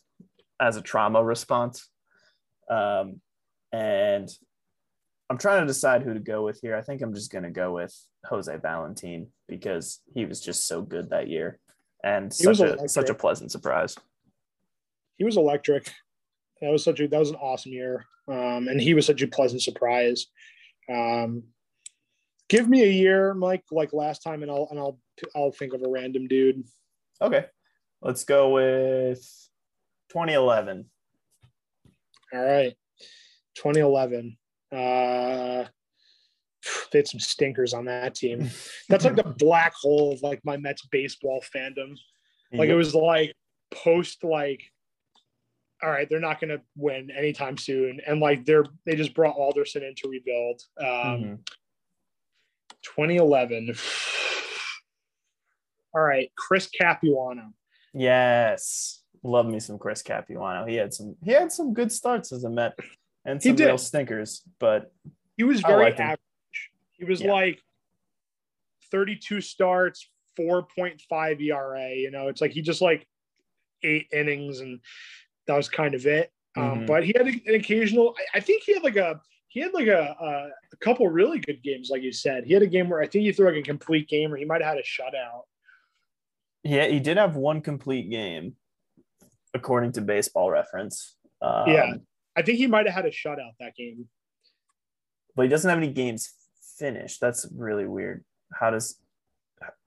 as 0.58 0.76
a 0.76 0.82
trauma 0.82 1.22
response. 1.22 1.88
Um, 2.70 3.20
and 3.72 4.30
I'm 5.28 5.38
trying 5.38 5.60
to 5.60 5.66
decide 5.66 6.02
who 6.02 6.14
to 6.14 6.20
go 6.20 6.42
with 6.42 6.60
here. 6.60 6.74
I 6.76 6.82
think 6.82 7.02
I'm 7.02 7.14
just 7.14 7.30
going 7.30 7.44
to 7.44 7.50
go 7.50 7.74
with 7.74 7.94
Jose 8.24 8.56
Valentin 8.56 9.28
because 9.46 10.00
he 10.14 10.24
was 10.24 10.40
just 10.40 10.66
so 10.66 10.80
good 10.80 11.10
that 11.10 11.28
year 11.28 11.58
and 12.02 12.32
He 12.32 12.46
was 12.46 12.58
such 12.58 12.64
a, 12.64 12.68
electric. 12.68 12.90
such 12.90 13.10
a 13.10 13.14
pleasant 13.14 13.50
surprise. 13.50 13.96
He 15.18 15.24
was 15.24 15.36
electric. 15.36 15.92
That 16.64 16.72
was 16.72 16.82
such 16.82 17.00
a 17.00 17.08
that 17.08 17.20
was 17.20 17.30
an 17.30 17.36
awesome 17.36 17.72
year. 17.72 18.06
Um, 18.26 18.68
and 18.68 18.80
he 18.80 18.94
was 18.94 19.04
such 19.04 19.20
a 19.20 19.28
pleasant 19.28 19.60
surprise. 19.60 20.26
Um, 20.90 21.44
give 22.48 22.68
me 22.68 22.82
a 22.82 22.90
year, 22.90 23.34
Mike, 23.34 23.64
like 23.70 23.92
last 23.92 24.22
time, 24.22 24.42
and 24.42 24.50
I'll 24.50 24.68
and 24.70 24.78
I'll 24.78 24.98
I'll 25.36 25.52
think 25.52 25.74
of 25.74 25.82
a 25.82 25.88
random 25.88 26.26
dude. 26.26 26.64
Okay. 27.20 27.44
Let's 28.00 28.24
go 28.24 28.48
with 28.50 29.18
2011. 30.08 30.86
All 32.32 32.42
right. 32.42 32.74
2011. 33.56 34.38
Uh 34.72 35.64
they 36.92 36.98
had 36.98 37.08
some 37.08 37.20
stinkers 37.20 37.74
on 37.74 37.84
that 37.84 38.14
team. 38.14 38.48
That's 38.88 39.04
like 39.04 39.16
the 39.16 39.22
black 39.38 39.74
hole 39.74 40.14
of 40.14 40.22
like 40.22 40.40
my 40.44 40.56
Mets 40.56 40.86
baseball 40.86 41.44
fandom. 41.54 41.96
Like 42.52 42.68
it 42.68 42.74
was 42.74 42.94
like 42.94 43.34
post 43.72 44.22
like 44.22 44.62
all 45.84 45.90
right, 45.90 46.08
they're 46.08 46.18
not 46.20 46.40
gonna 46.40 46.62
win 46.76 47.10
anytime 47.10 47.58
soon. 47.58 48.00
And 48.06 48.18
like 48.20 48.46
they're 48.46 48.64
they 48.86 48.96
just 48.96 49.14
brought 49.14 49.36
Alderson 49.36 49.82
in 49.82 49.94
to 49.96 50.08
rebuild. 50.08 50.62
Um 50.80 50.86
Mhm. 50.86 51.38
2011. 52.82 53.74
All 55.94 56.02
right, 56.02 56.30
Chris 56.36 56.68
Capuano. 56.68 57.52
Yes, 57.92 59.02
love 59.22 59.46
me 59.46 59.60
some 59.60 59.78
Chris 59.78 60.02
Capuano. 60.02 60.64
He 60.66 60.74
had 60.74 60.92
some 60.92 61.16
he 61.22 61.30
had 61.32 61.52
some 61.52 61.72
good 61.72 61.92
starts 61.92 62.32
as 62.32 62.44
a 62.44 62.50
Met 62.50 62.76
and 63.24 63.42
some 63.42 63.56
real 63.56 63.78
stinkers, 63.78 64.42
but 64.58 64.92
He 65.36 65.44
was 65.44 65.60
very 65.60 65.92
average. 65.94 66.18
He 66.92 67.04
was 67.04 67.20
Yeah. 67.20 67.32
like 67.32 67.60
32 68.90 69.40
starts, 69.40 70.08
4.5 70.36 71.40
ERA. 71.40 71.94
You 71.94 72.10
know, 72.10 72.28
it's 72.28 72.40
like 72.40 72.52
he 72.52 72.62
just 72.62 72.80
like 72.82 73.06
eight 73.82 74.08
innings, 74.12 74.60
and 74.60 74.80
that 75.46 75.56
was 75.56 75.68
kind 75.68 75.94
of 75.94 76.06
it. 76.06 76.30
Um, 76.56 76.80
Mhm. 76.80 76.86
but 76.86 77.04
he 77.04 77.12
had 77.16 77.26
an 77.26 77.54
occasional. 77.54 78.14
I, 78.18 78.38
I 78.38 78.40
think 78.40 78.62
he 78.62 78.74
had 78.74 78.82
like 78.84 78.96
a 78.96 79.20
he 79.48 79.60
had 79.60 79.72
like 79.74 79.86
a, 79.86 80.16
a 80.20 80.50
a 80.72 80.76
couple 80.78 81.06
really 81.08 81.38
good 81.38 81.62
games, 81.62 81.90
like 81.90 82.02
you 82.02 82.12
said. 82.12 82.44
He 82.44 82.52
had 82.54 82.62
a 82.62 82.66
game 82.66 82.88
where 82.88 83.00
I 83.00 83.06
think 83.06 83.24
he 83.24 83.32
threw 83.32 83.46
like 83.46 83.56
a 83.56 83.62
complete 83.62 84.08
game, 84.08 84.32
or 84.32 84.36
he 84.36 84.44
might 84.44 84.60
have 84.62 84.74
had 84.76 84.78
a 84.78 84.82
shutout. 84.82 85.42
Yeah, 86.62 86.86
he 86.86 86.98
did 87.00 87.16
have 87.18 87.36
one 87.36 87.60
complete 87.60 88.08
game, 88.10 88.56
according 89.52 89.92
to 89.92 90.00
Baseball 90.00 90.50
Reference. 90.50 91.16
Um, 91.42 91.68
Yeah. 91.68 91.94
I 92.36 92.42
think 92.42 92.58
he 92.58 92.66
might 92.66 92.86
have 92.86 92.94
had 92.94 93.06
a 93.06 93.10
shutout 93.10 93.52
that 93.60 93.76
game. 93.76 94.08
but 95.36 95.42
he 95.42 95.48
doesn't 95.48 95.68
have 95.68 95.78
any 95.78 95.92
games 95.92 96.32
finished. 96.78 97.20
That's 97.20 97.46
really 97.54 97.86
weird. 97.86 98.24
How 98.52 98.70
does 98.70 99.00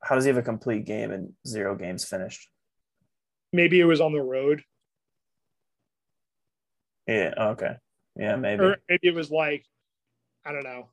how 0.02 0.16
does 0.16 0.24
he 0.26 0.30
have 0.30 0.38
a 0.38 0.42
complete 0.44 0.86
game 0.86 1.12
and 1.12 1.34
zero 1.46 1.76
games 1.76 2.04
finished? 2.06 2.50
Maybe 3.54 3.80
it 3.80 3.86
was 3.86 4.02
on 4.02 4.12
the 4.14 4.22
road, 4.22 4.64
Yeah. 7.08 7.34
Okay. 7.38 7.76
Yeah. 8.16 8.36
Maybe. 8.36 8.64
or 8.64 8.78
maybe 8.90 9.08
it 9.08 9.16
was 9.16 9.32
like, 9.32 9.64
I 10.46 10.52
don't 10.52 10.64
know. 10.64 10.90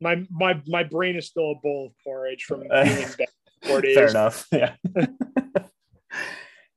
My 0.00 0.24
my 0.30 0.60
my 0.66 0.82
brain 0.84 1.16
is 1.16 1.26
still 1.26 1.52
a 1.52 1.54
bowl 1.62 1.86
of 1.86 1.92
porridge 2.04 2.44
from 2.44 2.60
being 2.60 2.72
in 2.72 3.08
bed 3.16 3.28
four 3.62 3.80
days. 3.80 3.94
Fair 3.96 4.08
enough. 4.08 4.46
Yeah. 4.52 4.74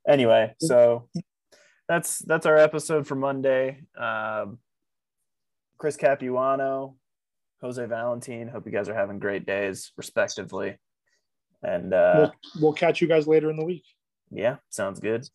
anyway, 0.07 0.53
so 0.59 1.09
that's 1.88 2.19
that's 2.19 2.45
our 2.45 2.57
episode 2.57 3.07
for 3.07 3.15
Monday. 3.15 3.82
Um, 3.97 4.59
Chris 5.78 5.97
Capuano, 5.97 6.95
Jose 7.61 7.84
Valentin. 7.86 8.47
Hope 8.47 8.65
you 8.65 8.71
guys 8.71 8.89
are 8.89 8.95
having 8.95 9.19
great 9.19 9.45
days, 9.45 9.91
respectively. 9.97 10.78
And 11.63 11.93
uh, 11.93 12.13
We'll, 12.55 12.61
we'll 12.61 12.73
catch 12.73 13.01
you 13.01 13.07
guys 13.07 13.28
later 13.28 13.49
in 13.49 13.57
the 13.57 13.65
week. 13.65 13.84
yeah, 14.32 14.57
sounds 14.69 14.99
good. 14.99 15.28